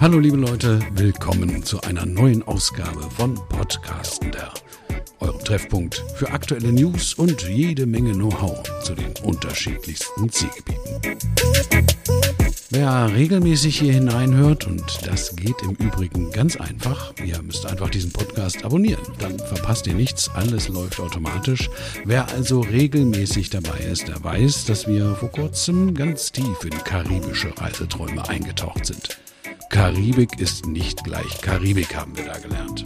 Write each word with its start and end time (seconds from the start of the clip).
Hallo 0.00 0.18
liebe 0.18 0.36
Leute, 0.36 0.80
willkommen 0.94 1.62
zu 1.62 1.80
einer 1.82 2.04
neuen 2.04 2.42
Ausgabe 2.42 3.02
von 3.16 3.36
Podcastender, 3.48 4.52
eurem 5.20 5.38
Treffpunkt 5.44 6.02
für 6.16 6.30
aktuelle 6.30 6.72
News 6.72 7.14
und 7.14 7.42
jede 7.48 7.86
Menge 7.86 8.12
Know-how 8.12 8.60
zu 8.82 8.94
den 8.94 9.14
unterschiedlichsten 9.22 10.28
Zielgebieten. 10.30 11.00
Wer 12.70 13.14
regelmäßig 13.14 13.78
hier 13.78 13.92
hineinhört, 13.92 14.66
und 14.66 15.06
das 15.06 15.36
geht 15.36 15.62
im 15.62 15.76
Übrigen 15.76 16.32
ganz 16.32 16.56
einfach, 16.56 17.14
ihr 17.24 17.40
müsst 17.40 17.64
einfach 17.64 17.88
diesen 17.88 18.10
Podcast 18.10 18.64
abonnieren, 18.64 19.04
dann 19.20 19.38
verpasst 19.38 19.86
ihr 19.86 19.94
nichts, 19.94 20.28
alles 20.34 20.68
läuft 20.68 20.98
automatisch. 20.98 21.70
Wer 22.04 22.28
also 22.30 22.62
regelmäßig 22.62 23.50
dabei 23.50 23.78
ist, 23.78 24.08
der 24.08 24.22
weiß, 24.24 24.64
dass 24.64 24.88
wir 24.88 25.14
vor 25.14 25.30
kurzem 25.30 25.94
ganz 25.94 26.32
tief 26.32 26.64
in 26.64 26.76
karibische 26.82 27.56
Reiseträume 27.56 28.28
eingetaucht 28.28 28.86
sind. 28.86 29.18
Karibik 29.70 30.40
ist 30.40 30.66
nicht 30.66 31.04
gleich 31.04 31.40
Karibik, 31.40 31.94
haben 31.96 32.16
wir 32.16 32.24
da 32.24 32.38
gelernt. 32.38 32.84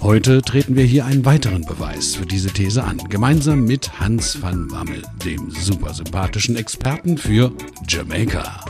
Heute 0.00 0.40
treten 0.42 0.76
wir 0.76 0.84
hier 0.84 1.04
einen 1.04 1.24
weiteren 1.24 1.64
Beweis 1.64 2.14
für 2.14 2.24
diese 2.24 2.50
These 2.50 2.82
an, 2.84 2.98
gemeinsam 3.08 3.64
mit 3.64 4.00
Hans 4.00 4.40
van 4.40 4.70
Wammel, 4.70 5.02
dem 5.24 5.50
super 5.50 5.92
sympathischen 5.92 6.56
Experten 6.56 7.18
für 7.18 7.52
Jamaika. 7.86 8.64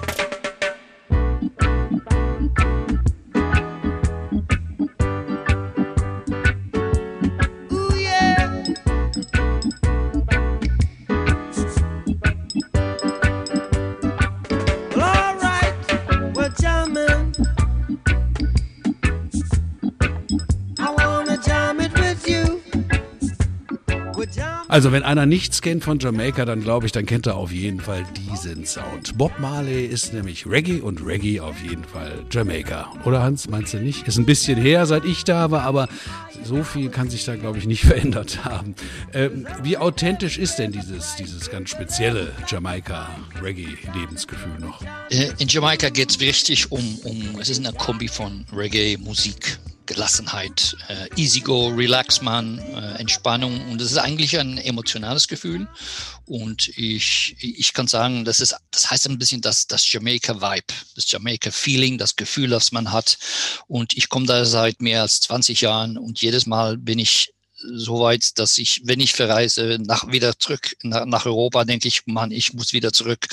Also 24.71 24.93
wenn 24.93 25.03
einer 25.03 25.27
nichts 25.27 25.63
kennt 25.63 25.83
von 25.83 25.99
Jamaika, 25.99 26.45
dann 26.45 26.63
glaube 26.63 26.87
ich, 26.87 26.93
dann 26.93 27.05
kennt 27.05 27.27
er 27.27 27.35
auf 27.35 27.51
jeden 27.51 27.81
Fall 27.81 28.07
diesen 28.31 28.65
Sound. 28.65 29.19
Bob 29.19 29.33
Marley 29.41 29.85
ist 29.85 30.13
nämlich 30.13 30.47
Reggae 30.47 30.81
und 30.81 31.05
Reggae 31.05 31.41
auf 31.41 31.61
jeden 31.61 31.83
Fall 31.83 32.25
Jamaika. 32.31 32.93
Oder 33.05 33.21
Hans, 33.21 33.49
meinst 33.49 33.75
du 33.75 33.79
nicht? 33.79 34.07
Ist 34.07 34.19
ein 34.19 34.27
bisschen 34.27 34.63
her, 34.63 34.87
seit 34.87 35.05
ich 35.05 35.25
da 35.25 35.51
war, 35.51 35.63
aber 35.63 35.89
so 36.45 36.63
viel 36.63 36.89
kann 36.89 37.11
sich 37.11 37.25
da, 37.25 37.35
glaube 37.35 37.59
ich, 37.59 37.67
nicht 37.67 37.85
verändert 37.85 38.45
haben. 38.45 38.77
Ähm, 39.13 39.49
wie 39.65 39.77
authentisch 39.77 40.39
ist 40.39 40.61
denn 40.61 40.71
dieses, 40.71 41.17
dieses 41.17 41.51
ganz 41.51 41.71
spezielle 41.71 42.33
Jamaika-Reggae-Lebensgefühl 42.47 44.61
noch? 44.61 44.85
Äh, 45.11 45.33
in 45.39 45.49
Jamaika 45.49 45.89
geht 45.89 46.11
es 46.11 46.21
richtig 46.21 46.71
um, 46.71 46.97
um, 47.03 47.41
es 47.41 47.49
ist 47.49 47.59
eine 47.59 47.77
Kombi 47.77 48.07
von 48.07 48.45
Reggae, 48.57 48.99
Musik, 48.99 49.59
Gelassenheit, 49.91 50.77
äh, 50.87 51.09
Easy 51.21 51.41
Go, 51.41 51.67
Relax 51.67 52.23
Man, 52.23 52.61
äh, 52.61 53.01
Entspannung. 53.01 53.61
Und 53.71 53.81
das 53.81 53.91
ist 53.91 53.99
eigentlich 53.99 54.39
ein 54.39 54.57
emotionales 54.57 55.27
Gefühl. 55.27 55.67
Und 56.27 56.69
ich, 56.79 57.35
ich 57.41 57.73
kann 57.73 57.89
sagen, 57.89 58.25
das 58.25 58.39
ist, 58.39 58.55
das 58.71 58.89
heißt 58.89 59.09
ein 59.09 59.19
bisschen 59.19 59.41
das, 59.41 59.67
das 59.67 59.91
Jamaica 59.91 60.41
Vibe, 60.41 60.73
das 60.95 61.11
Jamaica 61.11 61.51
Feeling, 61.51 61.99
das 61.99 62.15
Gefühl, 62.15 62.51
das 62.51 62.71
man 62.71 62.93
hat. 62.93 63.19
Und 63.67 63.97
ich 63.97 64.09
komme 64.09 64.27
da 64.27 64.45
seit 64.45 64.81
mehr 64.81 65.03
als 65.03 65.23
20 65.23 65.61
Jahren. 65.61 65.99
Und 65.99 66.23
jedes 66.23 66.47
Mal 66.47 66.79
bin 66.79 67.01
ich 67.01 67.35
so 67.57 67.99
weit, 67.99 68.39
dass 68.39 68.59
ich, 68.59 68.83
wenn 68.85 69.01
ich 69.01 69.13
verreise, 69.13 69.79
nach, 69.81 70.07
wieder 70.07 70.39
zurück 70.39 70.77
nach, 70.85 71.05
nach 71.05 71.27
Europa, 71.27 71.65
denke 71.65 71.89
ich, 71.89 72.07
Mann, 72.07 72.31
ich 72.31 72.53
muss 72.53 72.73
wieder 72.73 72.93
zurück. 72.93 73.27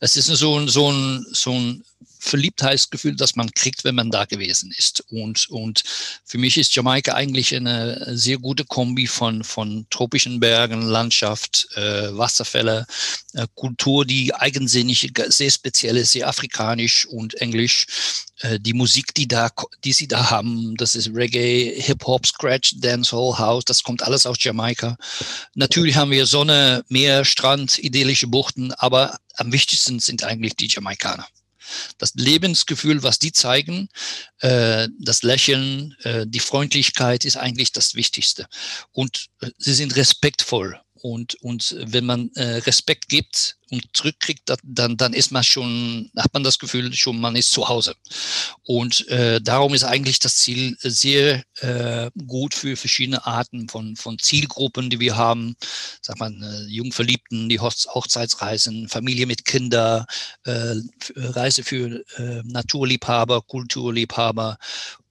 Es 0.00 0.16
ist 0.16 0.26
so 0.26 0.58
ein, 0.58 0.66
so 0.66 0.90
ein, 0.90 1.24
so 1.30 1.52
ein 1.52 1.84
Verliebtheitsgefühl, 2.22 3.16
das 3.16 3.34
man 3.34 3.50
kriegt, 3.50 3.82
wenn 3.84 3.96
man 3.96 4.10
da 4.10 4.24
gewesen 4.24 4.72
ist. 4.76 5.04
Und, 5.10 5.50
und 5.50 5.82
für 6.24 6.38
mich 6.38 6.56
ist 6.56 6.74
Jamaika 6.74 7.14
eigentlich 7.14 7.54
eine 7.54 8.16
sehr 8.16 8.38
gute 8.38 8.64
Kombi 8.64 9.08
von, 9.08 9.42
von 9.42 9.86
tropischen 9.90 10.38
Bergen, 10.38 10.82
Landschaft, 10.82 11.68
äh, 11.74 12.16
Wasserfälle, 12.16 12.86
äh, 13.34 13.46
Kultur, 13.54 14.04
die 14.06 14.32
eigensinnig, 14.34 15.12
sehr 15.28 15.50
speziell 15.50 15.96
ist, 15.96 16.12
sehr 16.12 16.28
afrikanisch 16.28 17.06
und 17.06 17.34
englisch. 17.34 17.86
Äh, 18.38 18.60
die 18.60 18.72
Musik, 18.72 19.12
die 19.14 19.26
da, 19.26 19.50
die 19.82 19.92
sie 19.92 20.06
da 20.06 20.30
haben, 20.30 20.76
das 20.76 20.94
ist 20.94 21.10
Reggae, 21.12 21.74
Hip-Hop, 21.76 22.24
Scratch, 22.26 22.76
Dancehall, 22.78 23.38
House, 23.38 23.64
das 23.64 23.82
kommt 23.82 24.04
alles 24.04 24.26
aus 24.26 24.36
Jamaika. 24.40 24.96
Natürlich 25.54 25.96
haben 25.96 26.12
wir 26.12 26.26
Sonne, 26.26 26.84
Meer, 26.88 27.24
Strand, 27.24 27.78
idyllische 27.78 28.28
Buchten, 28.28 28.72
aber 28.74 29.18
am 29.34 29.52
wichtigsten 29.52 29.98
sind 29.98 30.22
eigentlich 30.22 30.54
die 30.54 30.68
Jamaikaner 30.68 31.26
das 31.98 32.14
Lebensgefühl, 32.14 33.02
was 33.02 33.18
die 33.18 33.32
zeigen, 33.32 33.88
äh, 34.40 34.88
das 34.98 35.22
Lächeln, 35.22 35.94
äh, 36.02 36.26
die 36.26 36.40
Freundlichkeit 36.40 37.24
ist 37.24 37.36
eigentlich 37.36 37.72
das 37.72 37.94
Wichtigste. 37.94 38.46
Und 38.92 39.28
äh, 39.40 39.50
sie 39.58 39.74
sind 39.74 39.96
respektvoll. 39.96 40.80
Und, 40.94 41.34
und 41.42 41.74
wenn 41.80 42.06
man 42.06 42.30
Respekt 42.36 43.08
gibt 43.08 43.56
und 43.72 43.88
zurückkriegt, 43.94 44.52
dann, 44.62 44.96
dann 44.96 45.14
ist 45.14 45.32
man 45.32 45.42
schon, 45.42 46.10
hat 46.16 46.32
man 46.34 46.44
das 46.44 46.58
Gefühl 46.58 46.92
schon, 46.92 47.20
man 47.20 47.36
ist 47.36 47.50
zu 47.50 47.68
Hause. 47.68 47.94
Und 48.64 49.08
äh, 49.08 49.40
darum 49.40 49.72
ist 49.72 49.84
eigentlich 49.84 50.18
das 50.18 50.36
Ziel 50.36 50.76
sehr 50.80 51.42
äh, 51.60 52.10
gut 52.26 52.54
für 52.54 52.76
verschiedene 52.76 53.24
Arten 53.26 53.68
von, 53.68 53.96
von 53.96 54.18
Zielgruppen, 54.18 54.90
die 54.90 55.00
wir 55.00 55.16
haben. 55.16 55.56
Sag 56.02 56.18
mal, 56.18 56.32
äh, 56.32 56.70
Jungverliebten, 56.70 57.48
die 57.48 57.60
Hochzeitsreisen, 57.60 58.88
Familie 58.88 59.26
mit 59.26 59.46
Kinder, 59.46 60.06
äh, 60.44 60.74
Reise 61.16 61.64
für 61.64 62.04
äh, 62.18 62.42
Naturliebhaber, 62.44 63.40
Kulturliebhaber, 63.40 64.58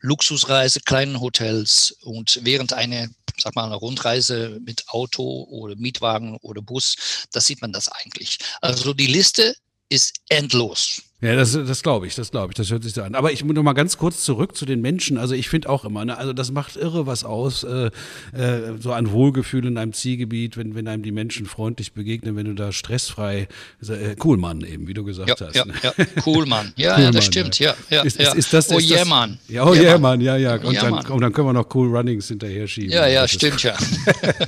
Luxusreise, 0.02 0.82
kleinen 0.82 1.20
Hotels 1.20 1.96
und 2.02 2.40
während 2.44 2.74
einer 2.74 3.08
sag 3.42 3.56
mal, 3.56 3.66
eine 3.66 3.76
Rundreise 3.76 4.60
mit 4.64 4.88
Auto 4.90 5.44
oder 5.50 5.76
Mietwagen 5.76 6.38
oder 6.42 6.62
Bus, 6.62 7.28
da 7.32 7.42
sieht 7.42 7.62
man 7.62 7.74
das 7.74 7.90
eigentlich. 7.90 8.38
Also 8.59 8.94
die 8.94 9.07
Liste 9.07 9.56
ist 9.89 10.13
endlos. 10.29 11.01
Ja, 11.22 11.36
das, 11.36 11.52
das 11.52 11.84
glaube 11.84 12.08
ich, 12.08 12.16
das 12.16 12.32
glaube 12.32 12.52
ich, 12.52 12.56
das 12.56 12.72
hört 12.72 12.84
sich 12.84 12.94
so 12.94 13.04
an. 13.04 13.14
Aber 13.14 13.32
ich 13.32 13.44
muss 13.44 13.54
noch 13.54 13.62
mal 13.62 13.74
ganz 13.74 13.98
kurz 13.98 14.24
zurück 14.24 14.56
zu 14.56 14.66
den 14.66 14.82
Menschen. 14.82 15.20
Also 15.20 15.36
ich 15.36 15.50
finde 15.50 15.70
auch 15.70 15.86
immer, 15.86 16.04
ne, 16.04 16.18
also 16.18 16.34
das 16.34 16.52
macht 16.52 16.78
irre 16.78 17.06
was 17.06 17.24
aus, 17.24 17.64
äh, 17.64 17.92
äh, 18.36 18.74
so 18.80 18.92
ein 18.92 19.12
Wohlgefühl 19.12 19.68
in 19.68 19.78
einem 19.78 19.94
Zielgebiet, 19.94 20.58
wenn, 20.58 20.74
wenn 20.74 20.88
einem 20.88 21.04
die 21.04 21.12
Menschen 21.12 21.46
freundlich 21.46 21.94
begegnen, 21.94 22.36
wenn 22.36 22.48
du 22.48 22.56
da 22.56 22.72
stressfrei, 22.72 23.48
äh, 23.88 24.16
cool 24.24 24.38
Mann 24.38 24.62
eben, 24.62 24.88
wie 24.88 24.96
du 24.96 25.04
gesagt 25.04 25.40
ja, 25.40 25.48
hast. 25.48 25.56
Ja, 25.56 25.66
ne? 25.66 25.74
ja, 25.84 25.94
cool 26.26 26.48
Mann. 26.48 26.74
Ja, 26.76 26.98
cool 26.98 27.04
ja, 27.04 27.12
das 27.12 27.26
stimmt, 27.26 27.60
ja. 27.60 27.76
ja, 27.92 28.02
ist. 28.02 28.20
Ist, 28.20 28.34
ist 28.34 28.54
das, 28.54 28.72
oh 28.72 28.80
yeah, 28.80 29.06
Mann. 29.06 29.38
Ja, 29.48 29.68
oh 29.68 29.74
yeah, 29.74 29.84
yeah 29.84 29.98
Mann, 30.00 30.22
ja, 30.22 30.38
ja. 30.38 30.56
Und, 30.56 30.74
yeah, 30.74 30.90
dann, 30.90 31.06
und 31.06 31.22
dann 31.22 31.31
können 31.34 31.48
wir 31.50 31.54
noch 31.54 31.68
cool 31.76 31.96
Runnings 31.96 32.30
hinterher 32.30 32.68
schieben. 32.68 32.94
Ja, 32.94 33.06
ja, 33.06 33.28
stimmt, 33.28 33.62
ja. 33.62 33.78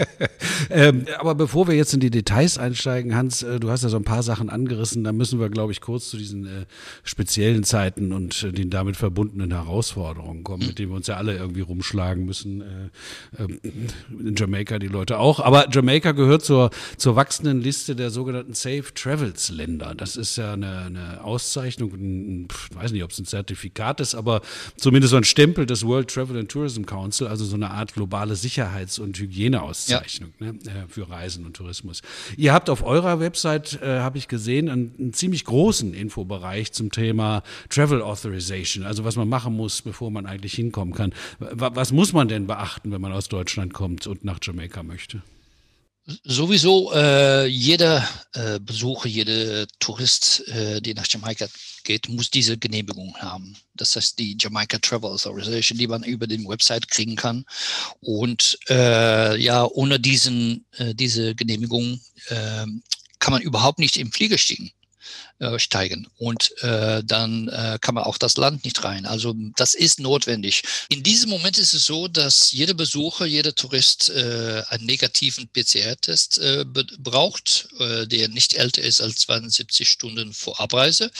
ähm, 0.72 1.06
aber 1.19 1.35
bevor 1.35 1.67
wir 1.67 1.75
jetzt 1.75 1.94
in 1.94 2.00
die 2.00 2.09
Details 2.09 2.57
einsteigen, 2.57 3.16
Hans, 3.16 3.44
äh, 3.44 3.59
du 3.59 3.69
hast 3.69 3.83
ja 3.83 3.89
so 3.89 3.97
ein 3.97 4.03
paar 4.03 4.23
Sachen 4.23 4.50
angerissen, 4.50 5.03
da 5.03 5.12
müssen 5.12 5.39
wir, 5.39 5.50
glaube 5.50 5.72
ich, 5.72 5.79
kurz 5.79 6.09
zu 6.09 6.17
diesen 6.17 6.47
äh, 6.47 6.62
speziellen 7.03 7.63
Zeiten 7.63 8.12
und 8.12 8.44
äh, 8.44 8.51
den 8.51 8.69
damit 8.69 8.97
verbundenen 8.97 9.51
Herausforderungen 9.51 10.44
kommen, 10.44 10.68
mit 10.68 10.79
denen 10.79 10.91
wir 10.91 10.97
uns 10.97 11.07
ja 11.07 11.18
alle 11.18 11.35
irgendwie 11.35 11.62
rumschlagen 11.62 12.25
müssen. 12.25 12.62
Äh, 12.62 13.44
äh, 13.44 13.47
in 14.19 14.35
Jamaika 14.35 14.79
die 14.79 14.88
Leute 14.88 15.19
auch. 15.19 15.40
Aber 15.40 15.68
Jamaika 15.72 16.12
gehört 16.12 16.44
zur, 16.44 16.69
zur 16.97 17.16
wachsenden 17.16 17.62
Liste 17.62 17.96
der 17.96 18.09
sogenannten 18.09 18.53
Safe 18.53 18.85
Travels 18.94 19.50
Länder. 19.50 19.96
Das 19.96 20.16
ist 20.16 20.35
ja 20.38 20.53
eine, 20.53 20.85
eine 20.85 21.24
Auszeichnung, 21.24 21.94
ein, 21.94 22.47
ich 22.69 22.75
weiß 22.75 22.91
nicht, 22.91 23.03
ob 23.03 23.12
es 23.12 23.19
ein 23.19 23.25
Zertifikat 23.25 24.00
ist, 24.00 24.16
aber 24.16 24.41
zumindest 24.78 25.12
so 25.12 25.18
ein 25.18 25.24
Stempel 25.24 25.66
des 25.66 25.85
World 25.85 26.09
Travel 26.09 26.38
and 26.40 26.50
Tourism 26.50 26.84
Council, 26.84 27.28
also 27.28 27.45
so 27.45 27.56
eine 27.56 27.72
Art 27.72 27.94
globale 27.94 28.35
Sicherheits- 28.35 29.00
und 29.00 29.18
Hygieneauszeichnung 29.18 30.34
ja. 30.40 30.51
ne, 30.51 30.59
für 30.88 31.09
Reisen 31.09 31.45
und 31.45 31.56
Tourismus. 31.56 32.01
Ihr 32.38 32.54
habt 32.54 32.69
auf 32.69 32.83
eurer 32.83 33.19
Website, 33.19 33.81
äh, 33.81 34.00
habe 34.00 34.18
ich 34.18 34.27
gesehen, 34.27 34.69
einen, 34.69 34.94
einen 34.98 35.13
ziemlich 35.13 35.45
großen 35.45 35.94
Infobereich 35.94 36.52
zum 36.73 36.91
Thema 36.91 37.44
Travel 37.69 38.01
Authorization, 38.01 38.85
also 38.85 39.03
was 39.03 39.15
man 39.15 39.29
machen 39.29 39.55
muss, 39.55 39.81
bevor 39.81 40.11
man 40.11 40.25
eigentlich 40.25 40.53
hinkommen 40.53 40.94
kann. 40.94 41.13
Was 41.39 41.91
muss 41.91 42.13
man 42.13 42.27
denn 42.27 42.47
beachten, 42.47 42.91
wenn 42.91 43.01
man 43.01 43.13
aus 43.13 43.29
Deutschland 43.29 43.73
kommt 43.73 44.07
und 44.07 44.23
nach 44.23 44.39
Jamaika 44.41 44.83
möchte? 44.83 45.21
Sowieso 46.25 46.91
äh, 46.94 47.45
jeder 47.45 48.05
äh, 48.33 48.59
Besucher, 48.59 49.07
jeder 49.07 49.65
Tourist, 49.79 50.45
äh, 50.50 50.81
der 50.81 50.95
nach 50.95 51.07
Jamaika 51.07 51.47
geht, 51.85 52.09
muss 52.09 52.29
diese 52.29 52.57
Genehmigung 52.57 53.15
haben. 53.19 53.56
Das 53.75 53.95
heißt 53.95 54.19
die 54.19 54.35
Jamaica 54.38 54.79
Travel 54.79 55.11
Authorization, 55.11 55.77
die 55.77 55.88
man 55.88 56.03
über 56.03 56.27
den 56.27 56.45
Website 56.45 56.89
kriegen 56.89 57.15
kann. 57.15 57.45
Und 58.01 58.59
äh, 58.69 59.38
ja, 59.41 59.63
ohne 59.65 59.97
diesen, 59.97 60.65
äh, 60.77 60.94
diese 60.94 61.35
Genehmigung 61.35 62.01
äh, 62.27 62.65
kann 63.19 63.31
man 63.31 63.41
überhaupt 63.41 63.79
nicht 63.79 63.95
im 63.95 64.11
Flieger 64.11 64.38
steigen. 64.38 64.71
Äh, 65.39 65.59
steigen 65.59 66.07
und 66.18 66.51
äh, 66.62 67.03
dann 67.03 67.47
äh, 67.47 67.77
kann 67.81 67.95
man 67.95 68.03
auch 68.03 68.18
das 68.18 68.38
Land 68.38 68.63
nicht 68.63 68.83
rein. 68.83 69.06
Also 69.06 69.33
das 69.56 69.74
ist 69.74 70.00
notwendig. 70.00 70.63
In 70.89 71.03
diesem 71.03 71.30
Moment 71.31 71.57
ist 71.57 71.74
es 71.74 71.85
so, 71.85 72.07
dass 72.07 72.51
jeder 72.51 72.74
Besucher, 72.74 73.25
jeder 73.25 73.56
Tourist 73.56 74.09
äh, 74.12 74.63
einen 74.69 74.85
negativen 74.85 75.50
PCR-Test 75.50 76.38
äh, 76.38 76.65
braucht, 77.00 77.68
der 77.80 78.30
nicht 78.30 78.53
älter 78.53 78.81
ist 78.81 79.01
als 79.01 79.21
72 79.21 79.89
Stunden 79.89 80.33
vor 80.33 80.59
Abreise. 80.59 81.12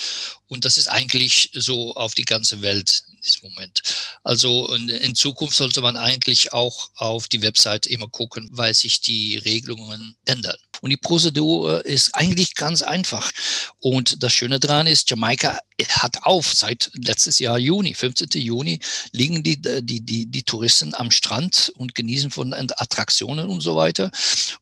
Und 0.48 0.66
das 0.66 0.78
ist 0.78 0.88
eigentlich 0.88 1.50
so 1.54 1.96
auf 1.96 2.14
die 2.14 2.26
ganze 2.26 2.62
Welt 2.62 3.04
in 3.12 3.22
diesem 3.22 3.50
Moment. 3.50 3.82
Also 4.24 4.74
in 4.76 5.16
Zukunft 5.16 5.58
sollte 5.58 5.82
man 5.82 5.98
eigentlich 5.98 6.54
auch 6.54 6.92
auf 6.96 7.28
die 7.28 7.42
Website 7.42 7.88
immer 7.88 8.08
gucken, 8.08 8.50
weil 8.52 8.74
sich 8.74 9.02
die 9.02 9.38
Regelungen 9.38 10.16
ändern. 10.26 10.58
Und 10.82 10.90
die 10.90 10.98
Prozedur 10.98 11.86
ist 11.86 12.14
eigentlich 12.14 12.56
ganz 12.56 12.82
einfach. 12.82 13.32
Und 13.80 14.03
das 14.24 14.34
Schöne 14.34 14.60
daran 14.60 14.88
ist, 14.88 15.10
Jamaika 15.10 15.60
hat 15.90 16.24
auf. 16.24 16.54
Seit 16.54 16.92
letztes 16.94 17.40
Jahr 17.40 17.58
Juni, 17.58 17.94
15. 17.94 18.30
Juni, 18.42 18.80
liegen 19.12 19.44
die, 19.44 19.62
die, 19.62 20.02
die, 20.02 20.26
die 20.26 20.44
Touristen 20.44 20.94
am 20.96 21.12
Strand 21.12 21.72
und 21.78 21.96
genießen 21.96 22.32
von 22.32 22.54
Attraktionen 22.54 23.48
und 23.48 23.62
so 23.62 23.76
weiter. 23.76 24.12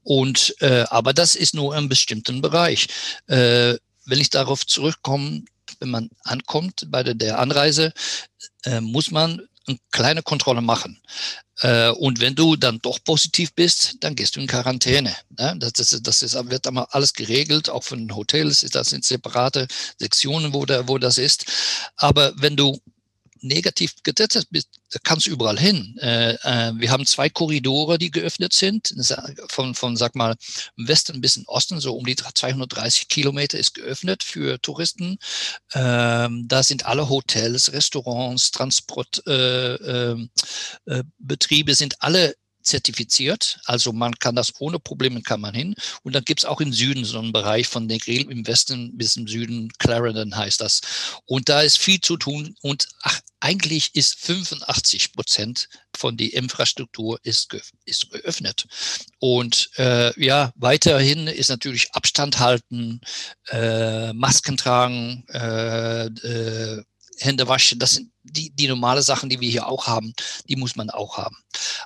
Und, 0.04 0.56
äh, 0.60 0.86
aber 0.90 1.14
das 1.14 1.36
ist 1.36 1.54
nur 1.54 1.76
im 1.76 1.90
bestimmten 1.90 2.42
Bereich. 2.42 2.88
Äh, 3.28 3.76
wenn 4.06 4.20
ich 4.20 4.30
darauf 4.30 4.66
zurückkomme, 4.66 5.44
wenn 5.80 5.90
man 5.90 6.10
ankommt 6.24 6.88
bei 6.90 7.04
der, 7.04 7.14
der 7.14 7.40
Anreise, 7.40 7.94
äh, 8.64 8.82
muss 8.82 9.12
man 9.12 9.42
eine 9.68 9.78
kleine 9.92 10.24
Kontrolle 10.24 10.62
machen. 10.62 11.00
Äh, 11.62 11.90
und 11.90 12.20
wenn 12.20 12.36
du 12.36 12.56
dann 12.56 12.80
doch 12.80 13.00
positiv 13.04 13.54
bist, 13.54 13.98
dann 14.00 14.16
gehst 14.16 14.36
du 14.36 14.40
in 14.40 14.48
Quarantäne. 14.48 15.16
Ne? 15.38 15.56
Das, 15.60 15.74
das, 15.74 16.00
das 16.02 16.22
ist, 16.22 16.34
wird 16.50 16.66
immer 16.66 16.88
alles 16.92 17.14
geregelt, 17.14 17.70
auch 17.70 17.84
von 17.84 18.14
Hotels, 18.16 18.62
das 18.72 18.90
sind 18.90 19.06
separate 19.06 19.68
Sektionen, 19.98 20.54
wo, 20.54 20.66
da, 20.66 20.88
wo 20.88 20.98
das 20.98 21.18
ist. 21.18 21.46
Aber 21.98 22.34
wenn 22.38 22.56
du 22.56 22.80
negativ 23.42 23.94
getestet 24.04 24.48
bist, 24.50 24.70
kannst 25.04 25.28
du 25.28 25.32
überall 25.32 25.60
hin. 25.60 25.98
Äh, 26.00 26.34
äh, 26.44 26.74
wir 26.76 26.92
haben 26.92 27.06
zwei 27.06 27.30
Korridore, 27.30 27.98
die 27.98 28.12
geöffnet 28.12 28.54
sind, 28.54 28.94
von, 29.50 29.76
von 29.76 29.96
sag 29.96 30.16
mal, 30.16 30.36
Westen 30.78 31.22
bis 31.22 31.38
in 31.38 31.46
Osten, 31.48 31.80
so 31.80 31.96
um 31.96 32.06
die 32.06 32.16
230 32.16 33.08
Kilometer 33.08 33.58
ist 33.58 33.74
geöffnet 33.74 34.24
für 34.24 34.62
Touristen. 34.62 35.18
Ähm, 35.74 36.46
da 36.48 36.64
sind 36.64 36.86
alle 36.86 37.10
Hotels, 37.10 37.72
Restaurants, 37.74 38.52
Transportbetriebe, 38.52 40.26
äh, 40.88 41.74
äh, 41.74 41.76
sind 41.76 42.02
alle 42.02 42.36
zertifiziert. 42.64 43.60
Also 43.66 43.92
man 43.92 44.14
kann 44.16 44.36
das 44.36 44.54
ohne 44.60 44.80
Probleme 44.80 45.22
kann 45.22 45.42
man 45.42 45.54
hin. 45.54 45.76
Und 46.04 46.14
dann 46.14 46.26
gibt 46.26 46.42
es 46.42 46.46
auch 46.46 46.62
im 46.62 46.74
Süden 46.74 47.06
so 47.06 47.20
einen 47.20 47.32
Bereich 47.32 47.68
von 47.68 47.86
Negril 47.86 48.30
im 48.30 48.46
Westen 48.48 48.98
bis 48.98 49.16
im 49.18 49.28
Süden, 49.28 49.70
Clarendon 49.80 50.36
heißt 50.36 50.62
das. 50.62 50.82
Und 51.26 51.50
da 51.50 51.62
ist 51.62 51.78
viel 51.78 52.02
zu 52.02 52.18
tun. 52.18 52.56
Und 52.62 52.88
ach, 53.02 53.20
eigentlich 53.40 53.96
ist 53.96 54.20
85 54.20 55.14
Prozent 55.14 55.68
von 55.96 56.16
der 56.16 56.34
Infrastruktur 56.34 57.20
ist, 57.24 57.50
ge 57.50 57.62
ist 57.86 58.12
geöffnet. 58.12 58.66
Und 59.20 59.70
äh, 59.78 60.20
ja, 60.24 60.54
weiterhin 60.56 61.28
ist 61.28 61.50
natürlich 61.50 61.92
Abstand 61.94 62.40
halten, 62.40 63.02
äh, 63.50 64.14
Masken 64.14 64.58
tragen, 64.58 65.26
äh, 65.30 66.06
äh, 66.06 66.84
Hände 67.20 67.48
waschen, 67.48 67.80
das 67.80 67.94
sind 67.96 68.11
die, 68.24 68.52
die 68.52 68.68
normale 68.68 69.02
Sachen, 69.02 69.30
die 69.30 69.40
wir 69.40 69.50
hier 69.50 69.68
auch 69.68 69.88
haben, 69.88 70.14
die 70.48 70.56
muss 70.56 70.76
man 70.76 70.90
auch 70.90 71.18
haben. 71.18 71.38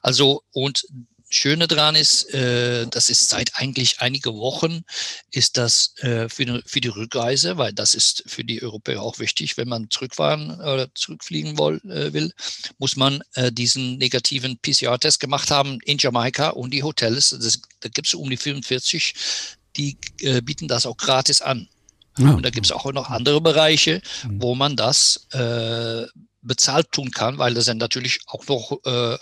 Also 0.02 0.44
und 0.52 0.86
Schöne 1.30 1.68
dran 1.68 1.96
ist, 1.96 2.32
äh, 2.34 2.86
das 2.88 3.10
ist 3.10 3.30
seit 3.30 3.56
eigentlich 3.56 4.00
einige 4.00 4.36
Wochen, 4.36 4.84
ist 5.32 5.58
das 5.58 5.96
äh, 5.98 6.30
für, 6.30 6.46
die, 6.46 6.62
für 6.66 6.82
die 6.82 6.88
Rückreise, 6.90 7.58
weil 7.58 7.74
das 7.74 7.96
ist 7.96 8.24
für 8.28 8.44
die 8.44 8.62
Europäer 8.62 9.02
auch 9.02 9.18
wichtig, 9.18 9.58
wenn 9.58 9.68
man 9.68 9.90
zurückfahren 9.90 10.62
oder 10.62 10.88
zurückfliegen 10.94 11.58
woll, 11.58 11.82
äh, 11.90 12.14
will, 12.14 12.32
muss 12.78 12.96
man 12.96 13.24
äh, 13.34 13.52
diesen 13.52 13.98
negativen 13.98 14.60
PCR-Test 14.62 15.20
gemacht 15.20 15.50
haben 15.50 15.80
in 15.84 15.98
Jamaika 15.98 16.50
und 16.50 16.72
die 16.72 16.84
Hotels, 16.84 17.30
das, 17.30 17.60
da 17.80 17.90
gibt 17.90 18.08
es 18.08 18.14
um 18.14 18.30
die 18.30 18.38
45, 18.38 19.16
die 19.76 19.98
äh, 20.20 20.42
bieten 20.42 20.68
das 20.68 20.86
auch 20.86 20.98
gratis 20.98 21.42
an. 21.42 21.68
Ja. 22.18 22.32
Und 22.32 22.46
da 22.46 22.50
gibt 22.50 22.66
es 22.66 22.72
auch 22.72 22.92
noch 22.94 23.10
andere 23.10 23.42
Bereiche, 23.42 24.02
mhm. 24.24 24.42
wo 24.42 24.56
man 24.56 24.76
das 24.76 25.28
äh, 25.32 26.06
bezahlt 26.42 26.92
tun 26.92 27.12
kann, 27.12 27.38
weil 27.38 27.54
das 27.54 27.66
sind 27.66 27.78
natürlich 27.78 28.20
auch 28.28 28.48
noch 28.48 28.80
äh, 28.86 29.18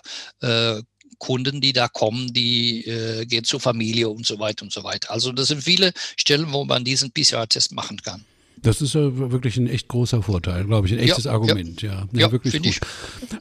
äh, 0.45 0.84
Kunden, 1.18 1.62
die 1.62 1.74
da 1.74 1.88
kommen, 1.88 2.34
die 2.34 2.86
äh, 2.86 3.25
gehen 3.25 3.45
zur 3.45 3.62
Familie 3.62 4.10
und 4.10 4.25
so 4.25 4.40
weiter 4.40 4.63
und 4.63 4.74
so 4.74 4.84
weiter. 4.84 5.12
Also 5.12 5.31
das 5.31 5.48
sind 5.48 5.63
viele 5.63 5.94
Stellen, 6.18 6.51
wo 6.51 6.66
man 6.66 6.84
diesen 6.84 7.12
PCR-Test 7.12 7.72
machen 7.72 8.01
kann. 8.01 8.25
Das 8.62 8.82
ist 8.82 8.94
ja 8.96 9.02
wirklich 9.32 9.58
ein 9.58 9.68
echt 9.68 9.90
großer 9.90 10.22
Vorteil, 10.24 10.64
glaube 10.64 10.88
ich, 10.88 10.94
ein 10.94 11.00
echtes 11.00 11.26
ja, 11.26 11.32
Argument, 11.32 11.82
ja. 11.82 12.06
Ja, 12.14 12.20
ja 12.20 12.32
wirklich 12.32 12.54
gut. 12.54 12.66
Ich. 12.66 12.80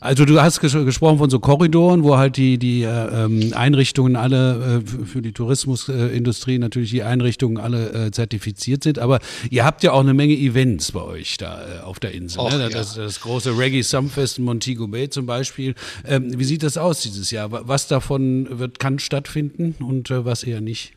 Also 0.00 0.24
du 0.24 0.40
hast 0.40 0.60
ges 0.60 0.72
gesprochen 0.72 1.18
von 1.18 1.30
so 1.30 1.38
Korridoren, 1.38 2.02
wo 2.02 2.16
halt 2.16 2.36
die, 2.36 2.58
die 2.58 2.82
äh, 2.82 3.24
ähm, 3.24 3.52
Einrichtungen 3.54 4.16
alle 4.16 4.82
äh, 4.84 5.06
für 5.06 5.22
die 5.22 5.32
Tourismusindustrie 5.32 6.58
natürlich 6.58 6.90
die 6.90 7.04
Einrichtungen 7.04 7.58
alle 7.58 8.06
äh, 8.06 8.10
zertifiziert 8.10 8.82
sind, 8.82 8.98
aber 8.98 9.20
ihr 9.50 9.64
habt 9.64 9.84
ja 9.84 9.92
auch 9.92 10.00
eine 10.00 10.14
Menge 10.14 10.34
Events 10.34 10.90
bei 10.92 11.02
euch 11.02 11.36
da 11.36 11.60
äh, 11.62 11.80
auf 11.80 12.00
der 12.00 12.12
Insel. 12.12 12.40
Och, 12.40 12.50
ne? 12.50 12.68
das, 12.68 12.94
das, 12.94 13.20
große 13.20 13.56
Reggae 13.56 13.82
Sumfest 13.82 14.38
in 14.38 14.44
Montego 14.44 14.88
Bay 14.88 15.08
zum 15.08 15.26
Beispiel. 15.26 15.74
Ähm, 16.04 16.36
wie 16.36 16.44
sieht 16.44 16.64
das 16.64 16.76
aus 16.76 17.02
dieses 17.02 17.30
Jahr? 17.30 17.50
Was 17.50 17.86
davon 17.86 18.58
wird, 18.58 18.80
kann 18.80 18.98
stattfinden 18.98 19.76
und 19.78 20.10
äh, 20.10 20.24
was 20.24 20.42
eher 20.42 20.60
nicht? 20.60 20.94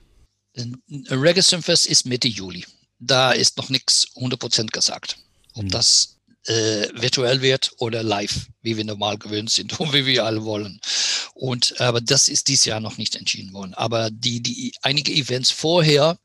Reggae 1.11 1.41
Sumfest 1.41 1.85
ist 1.85 2.07
Mitte 2.07 2.27
Juli 2.27 2.63
da 2.99 3.31
ist 3.31 3.57
noch 3.57 3.69
nichts 3.69 4.07
100% 4.15 4.67
gesagt. 4.67 5.17
Ob 5.53 5.63
mhm. 5.63 5.69
das 5.69 6.17
äh, 6.45 6.87
virtuell 6.93 7.41
wird 7.41 7.73
oder 7.77 8.03
live, 8.03 8.47
wie 8.65 8.77
wir 8.77 8.85
normal 8.85 9.17
gewöhnt 9.17 9.51
sind 9.51 9.79
und 9.79 9.93
wie 9.93 10.05
wir 10.05 10.25
alle 10.25 10.43
wollen. 10.43 10.79
Und 11.33 11.81
aber 11.81 11.99
das 12.01 12.29
ist 12.29 12.47
dieses 12.47 12.65
Jahr 12.65 12.79
noch 12.79 12.97
nicht 12.97 13.15
entschieden 13.15 13.53
worden. 13.53 13.73
Aber 13.73 14.09
die, 14.09 14.41
die 14.41 14.73
einige 14.81 15.11
Events 15.11 15.51
vorher 15.51 16.17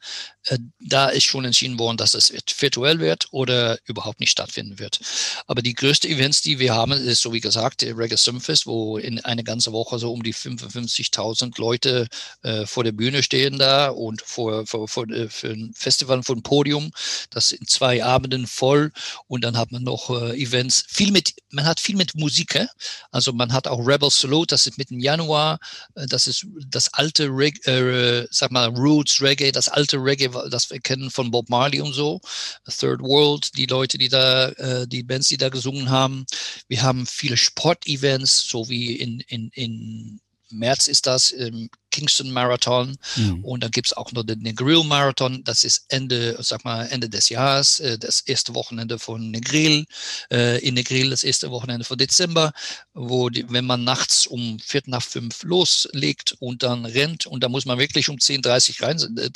äh, 0.46 0.58
da 0.78 1.08
ist 1.08 1.24
schon 1.24 1.44
entschieden 1.44 1.78
worden, 1.78 1.98
dass 1.98 2.14
es 2.14 2.32
virtuell 2.58 2.98
wird 2.98 3.26
oder 3.30 3.78
überhaupt 3.84 4.20
nicht 4.20 4.30
stattfinden 4.30 4.78
wird. 4.78 5.00
Aber 5.46 5.60
die 5.60 5.74
größten 5.74 6.10
Events, 6.10 6.40
die 6.40 6.58
wir 6.58 6.74
haben, 6.74 6.92
ist 6.92 7.20
so 7.20 7.32
wie 7.32 7.40
gesagt 7.40 7.82
der 7.82 7.96
Reggae 7.96 8.16
Sumfest, 8.16 8.66
wo 8.66 8.96
in 8.96 9.20
eine 9.20 9.44
ganze 9.44 9.72
Woche 9.72 9.98
so 9.98 10.12
um 10.12 10.22
die 10.22 10.34
55.000 10.34 11.60
Leute 11.60 12.08
äh, 12.42 12.64
vor 12.64 12.84
der 12.84 12.92
Bühne 12.92 13.22
stehen 13.22 13.58
da 13.58 13.88
und 13.88 14.22
vor, 14.22 14.66
vor, 14.66 14.88
vor 14.88 15.08
äh, 15.10 15.28
für 15.28 15.50
ein 15.50 15.72
Festival 15.74 16.22
von 16.22 16.42
Podium. 16.42 16.90
Das 17.28 17.50
sind 17.50 17.68
zwei 17.68 18.02
Abenden 18.02 18.46
voll 18.46 18.92
und 19.26 19.44
dann 19.44 19.58
hat 19.58 19.72
man 19.72 19.82
noch 19.82 20.08
äh, 20.10 20.40
Events. 20.40 20.84
Viel 20.88 21.12
mit, 21.12 21.34
man 21.50 21.66
hat 21.66 21.80
viel 21.80 21.96
mit 21.96 22.14
Musik. 22.14 22.29
Äh? 22.38 22.66
Also 23.10 23.32
man 23.32 23.52
hat 23.52 23.68
auch 23.68 23.86
Rebel 23.86 24.10
Salute, 24.10 24.54
das 24.54 24.66
ist 24.66 24.78
mitten 24.78 25.00
Januar. 25.00 25.58
Äh, 25.94 26.06
das 26.06 26.26
ist 26.26 26.46
das 26.66 26.92
alte, 26.94 27.28
Reg 27.28 27.66
äh, 27.66 28.26
sag 28.30 28.50
mal 28.50 28.68
Roots 28.68 29.20
Reggae, 29.20 29.52
das 29.52 29.68
alte 29.68 29.96
Reggae 29.98 30.30
das 30.50 30.70
wir 30.70 30.80
kennen 30.80 31.10
von 31.10 31.30
Bob 31.30 31.48
Marley 31.48 31.80
und 31.80 31.92
so, 31.92 32.20
Third 32.68 33.00
World, 33.00 33.56
die 33.56 33.66
Leute, 33.66 33.98
die 33.98 34.08
da, 34.08 34.48
äh, 34.50 34.86
die 34.86 35.02
Bands, 35.02 35.28
die 35.28 35.36
da 35.36 35.48
gesungen 35.48 35.90
haben. 35.90 36.26
Wir 36.68 36.82
haben 36.82 37.06
viele 37.06 37.36
Sportevents, 37.36 38.48
so 38.48 38.68
wie 38.68 38.96
in, 38.96 39.20
in, 39.20 39.50
in 39.50 40.20
März 40.50 40.86
ist 40.86 41.06
das 41.06 41.30
im 41.30 41.70
Kingston 41.90 42.30
Marathon 42.30 42.96
mhm. 43.16 43.44
und 43.44 43.62
dann 43.62 43.70
gibt 43.70 43.88
es 43.88 43.92
auch 43.92 44.12
noch 44.12 44.22
den 44.22 44.40
Negril 44.40 44.84
Marathon. 44.84 45.42
Das 45.44 45.64
ist 45.64 45.86
Ende, 45.88 46.36
sag 46.40 46.64
mal, 46.64 46.86
Ende 46.86 47.08
des 47.08 47.28
Jahres, 47.28 47.80
äh, 47.80 47.98
das 47.98 48.20
erste 48.20 48.54
Wochenende 48.54 48.98
von 48.98 49.30
Negril. 49.30 49.86
Äh, 50.32 50.58
in 50.66 50.74
Negril 50.74 51.10
das 51.10 51.24
erste 51.24 51.50
Wochenende 51.50 51.84
von 51.84 51.98
Dezember, 51.98 52.52
wo 52.94 53.28
die, 53.28 53.50
wenn 53.50 53.64
man 53.64 53.84
nachts 53.84 54.26
um 54.26 54.58
Viertel 54.60 54.90
nach 54.90 55.02
fünf 55.02 55.42
loslegt 55.42 56.36
und 56.38 56.62
dann 56.62 56.86
rennt 56.86 57.26
und 57.26 57.42
da 57.42 57.48
muss 57.48 57.64
man 57.64 57.78
wirklich 57.78 58.08
um 58.08 58.16
10.30 58.16 58.82
rein 58.82 59.32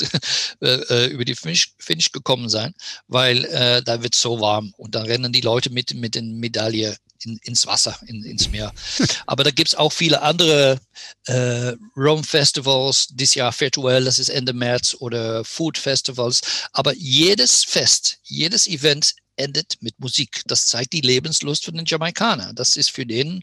äh, 0.60 1.06
über 1.06 1.24
die 1.24 1.34
Finish, 1.34 1.74
Finish, 1.78 2.12
gekommen 2.12 2.48
sein, 2.48 2.74
weil 3.08 3.82
da 3.84 4.02
wird 4.02 4.14
so 4.14 4.40
warm 4.40 4.74
und 4.76 4.94
dann 4.94 5.06
rennen 5.06 5.32
die 5.32 5.40
Leute 5.40 5.70
mit, 5.70 5.94
mit 5.94 6.14
den 6.14 6.38
Medaillen 6.38 6.96
in, 7.24 7.38
ins 7.42 7.66
Wasser, 7.66 7.96
in, 8.06 8.22
ins 8.24 8.50
Meer. 8.50 8.72
Aber 9.26 9.44
da 9.44 9.50
gibt 9.50 9.68
es 9.68 9.74
auch 9.74 9.92
viele 9.92 10.22
andere 10.22 10.80
äh, 11.26 11.72
Rome 11.96 12.24
Festivals, 12.24 13.08
dieses 13.10 13.34
Jahr 13.34 13.58
virtuell, 13.58 14.04
das 14.04 14.18
ist 14.18 14.28
Ende 14.28 14.52
März, 14.52 14.96
oder 14.98 15.44
Food 15.44 15.78
Festivals. 15.78 16.40
Aber 16.72 16.94
jedes 16.94 17.64
Fest, 17.64 18.18
jedes 18.22 18.66
Event 18.66 19.14
endet 19.36 19.76
mit 19.80 19.98
Musik. 19.98 20.42
Das 20.46 20.66
zeigt 20.66 20.92
die 20.92 21.00
Lebenslust 21.00 21.64
von 21.64 21.74
den 21.74 21.86
Jamaikanern. 21.86 22.54
Das 22.54 22.76
ist 22.76 22.90
für 22.90 23.06
den 23.06 23.42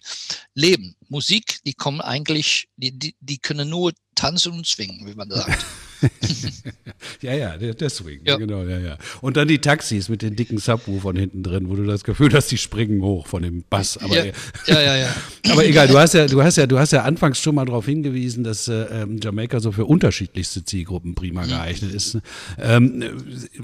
Leben. 0.53 0.95
Musik, 1.09 1.59
die 1.65 1.73
kommen 1.73 2.01
eigentlich, 2.01 2.69
die, 2.77 2.97
die, 2.97 3.15
die 3.19 3.39
können 3.39 3.69
nur 3.69 3.91
tanzen 4.15 4.53
und 4.53 4.67
swingen, 4.67 5.05
wie 5.05 5.15
man 5.15 5.29
sagt. 5.29 5.65
ja, 7.21 7.33
ja, 7.33 7.89
Swing, 7.89 8.21
ja. 8.25 8.37
genau, 8.37 8.63
ja, 8.63 8.79
ja. 8.79 8.97
Und 9.21 9.37
dann 9.37 9.47
die 9.47 9.59
Taxis 9.59 10.09
mit 10.09 10.21
den 10.21 10.35
dicken 10.35 10.57
Subwoofern 10.57 11.15
hinten 11.15 11.43
drin, 11.43 11.69
wo 11.69 11.75
du 11.75 11.85
das 11.85 12.03
Gefühl 12.03 12.33
hast, 12.33 12.51
die 12.51 12.57
springen 12.57 13.01
hoch 13.01 13.27
von 13.27 13.43
dem 13.43 13.63
Bass. 13.69 13.97
Aber, 13.97 14.15
ja, 14.15 14.31
ja, 14.67 14.81
ja, 14.81 14.97
ja. 14.97 15.15
aber 15.51 15.65
egal, 15.65 15.87
du 15.87 15.97
hast 15.97 16.13
ja, 16.13 16.27
du 16.27 16.41
hast 16.41 16.57
ja, 16.57 16.65
du 16.65 16.79
hast 16.79 16.91
ja 16.91 17.03
anfangs 17.03 17.39
schon 17.39 17.55
mal 17.55 17.65
darauf 17.65 17.85
hingewiesen, 17.85 18.43
dass 18.43 18.67
äh, 18.67 18.83
ähm, 19.01 19.19
Jamaika 19.21 19.59
so 19.59 19.71
für 19.71 19.85
unterschiedlichste 19.85 20.65
Zielgruppen 20.65 21.15
prima 21.15 21.43
mhm. 21.43 21.49
geeignet 21.49 21.93
ist. 21.93 22.17
Ähm, 22.59 23.03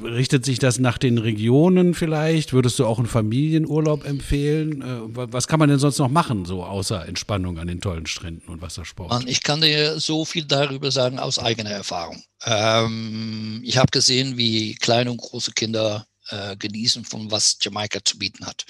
richtet 0.03 0.45
sich 0.45 0.59
das 0.59 0.79
nach 0.79 0.97
den 0.97 1.17
Regionen 1.17 1.93
vielleicht? 1.93 2.53
Würdest 2.53 2.79
du 2.79 2.85
auch 2.85 2.99
einen 2.99 3.07
Familienurlaub 3.07 4.05
empfehlen? 4.05 4.81
Äh, 4.81 4.99
was 5.13 5.47
kann 5.47 5.59
man 5.59 5.69
denn 5.69 5.79
sonst 5.79 5.97
noch 5.99 6.09
machen, 6.09 6.45
so 6.45 6.63
außer 6.63 7.07
Entspannung 7.07 7.57
an 7.59 7.67
den 7.67 7.81
tollen 7.81 8.05
Stränden 8.05 8.49
und 8.49 8.61
Wassersport? 8.61 9.09
Mann, 9.09 9.27
ich 9.27 9.43
kann 9.43 9.61
dir 9.61 9.99
so 9.99 10.25
viel 10.25 10.45
darüber 10.45 10.91
sagen 10.91 11.19
aus 11.19 11.39
eigener 11.39 11.71
Erfahrung. 11.71 12.21
Ähm, 12.45 13.61
ich 13.63 13.77
habe 13.77 13.91
gesehen, 13.91 14.37
wie 14.37 14.75
kleine 14.75 15.11
und 15.11 15.17
große 15.17 15.51
Kinder 15.53 16.05
äh, 16.29 16.55
genießen 16.57 17.05
von 17.05 17.31
was 17.31 17.57
Jamaika 17.61 17.99
zu 18.03 18.17
bieten 18.17 18.45
hat. 18.45 18.65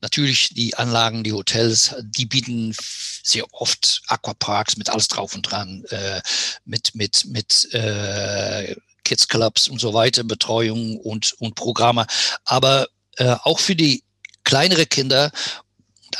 Natürlich 0.00 0.50
die 0.50 0.74
Anlagen, 0.76 1.22
die 1.22 1.32
Hotels, 1.32 1.94
die 2.02 2.26
bieten 2.26 2.74
sehr 3.22 3.44
oft 3.52 4.02
Aquaparks 4.08 4.76
mit 4.76 4.90
alles 4.90 5.08
drauf 5.08 5.34
und 5.34 5.42
dran, 5.42 5.84
äh, 5.90 6.20
mit 6.64 6.94
mit 6.94 7.24
mit 7.26 7.68
äh, 7.72 8.74
Kids 9.04 9.28
Clubs 9.28 9.68
und 9.68 9.80
so 9.80 9.94
weiter, 9.94 10.24
Betreuung 10.24 10.98
und 10.98 11.34
und 11.38 11.54
Programme. 11.54 12.06
Aber 12.44 12.88
äh, 13.16 13.36
auch 13.42 13.58
für 13.58 13.76
die 13.76 14.02
kleinere 14.44 14.86
Kinder 14.86 15.30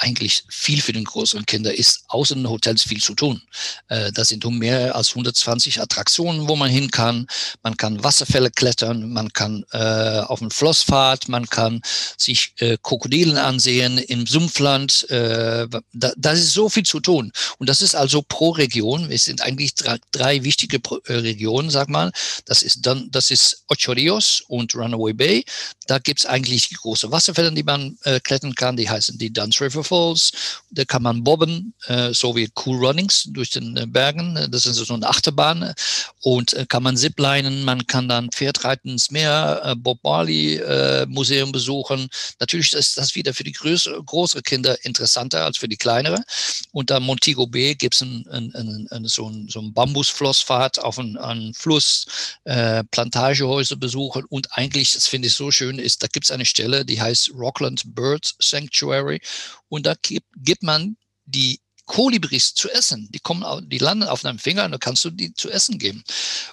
eigentlich 0.01 0.45
viel 0.49 0.81
für 0.81 0.93
den 0.93 1.05
größeren 1.05 1.47
Kinder 1.47 1.75
ist 1.75 2.05
außer 2.09 2.35
den 2.35 2.49
Hotels 2.49 2.83
viel 2.83 3.03
zu 3.03 3.15
tun. 3.15 3.43
Äh, 3.89 4.13
das 4.13 4.29
sind 4.29 4.45
um 4.45 4.59
mehr 4.59 4.95
als 4.95 5.11
120 5.11 5.81
Attraktionen, 5.81 6.49
wo 6.49 6.57
man 6.57 6.71
hin 6.71 6.91
kann. 6.91 7.27
Man 7.63 7.77
kann 7.77 8.03
Wasserfälle 8.03 8.51
klettern, 8.51 9.13
man 9.13 9.33
kann 9.33 9.65
äh, 9.73 10.21
auf 10.21 10.39
dem 10.41 10.51
Flossfahrt, 10.51 11.29
man 11.29 11.47
kann 11.47 11.83
sich 12.17 12.55
äh, 12.59 12.77
Krokodilen 12.83 13.37
ansehen 13.37 13.99
im 13.99 14.27
Sumpfland. 14.27 15.09
Äh, 15.11 15.69
da, 15.93 16.13
da 16.17 16.33
ist 16.33 16.53
so 16.53 16.69
viel 16.69 16.85
zu 16.85 17.01
tun. 17.01 17.33
Und 17.59 17.69
das 17.69 17.83
ist 17.83 17.95
also 17.95 18.23
pro 18.23 18.51
Region. 18.51 19.11
Es 19.11 19.25
sind 19.25 19.43
eigentlich 19.43 19.75
drei, 19.75 19.99
drei 20.11 20.45
wichtige 20.45 20.81
äh, 21.07 21.13
Regionen, 21.13 21.71
sag 21.71 21.89
mal. 21.89 22.13
Das 22.45 22.63
ist 22.63 22.87
dann, 22.87 23.11
das 23.11 23.31
ist 23.31 23.65
Ocho 23.69 23.93
Rios 23.93 24.43
und 24.49 24.75
Runaway 24.75 25.13
Bay. 25.13 25.45
Da 25.87 25.99
gibt's 25.99 26.27
eigentlich 26.27 26.71
große 26.71 27.11
Wasserfälle, 27.11 27.53
die 27.53 27.63
man 27.63 27.97
äh, 28.05 28.21
klettern 28.21 28.55
kann. 28.55 28.77
Die 28.77 28.89
heißen 28.89 29.19
die 29.19 29.33
Duns 29.33 29.61
River 29.61 29.84
Waterfalls. 29.85 30.63
Da 30.71 30.85
kann 30.85 31.03
man 31.03 31.23
bobben, 31.23 31.75
äh, 31.87 32.13
so 32.13 32.35
wie 32.35 32.51
Cool 32.65 32.85
Runnings 32.85 33.29
durch 33.31 33.51
den 33.51 33.77
äh, 33.77 33.87
Bergen. 33.87 34.49
Das 34.51 34.67
ist 34.67 34.77
so 34.77 34.95
eine 34.95 35.09
Achterbahn. 35.09 35.73
Und 36.23 36.55
äh, 36.55 36.67
kann 36.67 36.83
man 36.83 36.97
ziplinen, 36.97 37.65
man 37.65 37.87
kann 37.87 38.09
dann 38.09 38.31
Pferdreiten 38.31 38.91
ins 38.91 39.11
Meer, 39.11 39.75
Bob 39.79 39.99
Marley 40.03 40.61
Museum 41.07 41.53
besuchen. 41.53 42.09
Natürlich 42.41 42.73
ist 42.73 42.97
das 42.97 43.15
wieder 43.15 43.35
für 43.35 43.45
die 43.45 43.53
größere, 43.53 44.03
größere 44.03 44.43
Kinder 44.43 44.77
interessanter 44.85 45.45
als 45.45 45.59
für 45.59 45.69
die 45.69 45.77
kleinere. 45.77 46.23
Und 46.73 46.91
da 46.91 47.01
Montego 47.01 47.47
Bay 47.47 47.75
gibt 47.75 47.95
es 47.95 48.03
ein, 48.03 48.27
ein, 48.31 48.89
ein, 48.91 49.05
so 49.05 49.29
ein, 49.29 49.49
so 49.49 49.61
ein 49.61 49.73
Bambusflossfahrt 49.73 50.79
auf 50.81 50.99
einen 50.99 51.55
Fluss, 51.55 52.07
äh, 52.45 52.83
Plantagehäuser 52.85 53.77
besuchen. 53.77 54.25
Und 54.29 54.49
eigentlich, 54.53 54.93
das 54.93 55.07
finde 55.07 55.29
ich 55.29 55.35
so 55.35 55.51
schön, 55.51 55.79
ist, 55.79 56.03
da 56.03 56.07
gibt 56.07 56.27
es 56.27 56.33
eine 56.33 56.45
Stelle, 56.45 56.85
die 56.85 57.01
heißt 57.01 57.33
Rockland 57.35 57.83
Bird 57.95 58.35
Sanctuary 58.39 59.21
und 59.75 59.87
da 59.87 59.95
gibt, 60.03 60.27
gibt 60.37 60.63
man 60.63 60.97
die 61.27 61.61
Kolibris 61.87 62.55
zu 62.55 62.71
essen. 62.71 63.09
Die 63.13 63.19
kommen, 63.19 63.69
die 63.69 63.79
landen 63.79 64.05
auf 64.09 64.23
deinem 64.23 64.39
Finger 64.39 64.65
und 64.65 64.73
da 64.73 64.79
kannst 64.79 65.05
du 65.05 65.11
die 65.11 65.35
zu 65.35 65.51
essen 65.51 65.79
geben. 65.79 66.03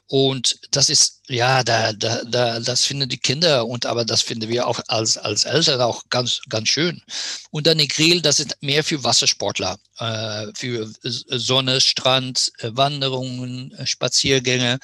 Und 0.08 0.60
das 0.72 0.90
ist, 0.90 1.22
ja, 1.30 1.64
da, 1.64 1.94
da, 1.94 2.24
da, 2.26 2.60
das 2.60 2.84
finden 2.84 3.08
die 3.08 3.18
Kinder 3.18 3.66
und 3.66 3.86
aber 3.86 4.04
das 4.04 4.22
finden 4.22 4.50
wir 4.50 4.68
auch 4.68 4.82
als, 4.88 5.18
als 5.18 5.46
Eltern 5.46 5.82
auch 5.82 6.04
ganz, 6.10 6.42
ganz 6.50 6.68
schön. 6.68 7.02
Und 7.50 7.66
dann 7.66 7.78
die 7.78 7.88
Grill, 7.88 8.22
das 8.22 8.40
ist 8.40 8.58
mehr 8.62 8.84
für 8.84 9.04
Wassersportler, 9.04 9.78
äh, 10.00 10.48
für 10.54 10.92
Sonne, 11.04 11.80
Strand, 11.80 12.52
äh, 12.60 12.72
Wanderungen, 12.74 13.72
äh, 13.74 13.88
Spaziergänge, 13.88 14.80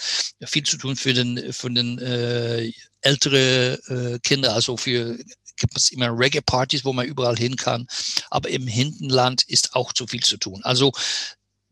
viel 0.46 0.64
zu 0.64 0.78
tun 0.78 0.96
für 0.96 1.14
den, 1.14 1.52
für 1.52 1.70
den 1.70 2.00
äh, 2.00 2.72
ältere 3.02 3.80
äh, 3.90 4.20
Kinder, 4.20 4.54
also 4.54 4.78
für 4.78 5.18
gibt 5.58 5.78
es 5.78 5.92
immer 5.92 6.08
Reggae-Partys, 6.08 6.86
wo 6.86 6.94
man 6.94 7.06
überall 7.06 7.36
hin 7.36 7.56
kann. 7.56 7.88
Aber 8.30 8.50
im 8.50 8.68
Hintenland 8.68 9.44
ist 9.44 9.76
auch 9.76 9.94
zu 9.94 10.08
viel 10.08 10.24
zu 10.24 10.38
tun. 10.38 10.62
Also 10.64 10.92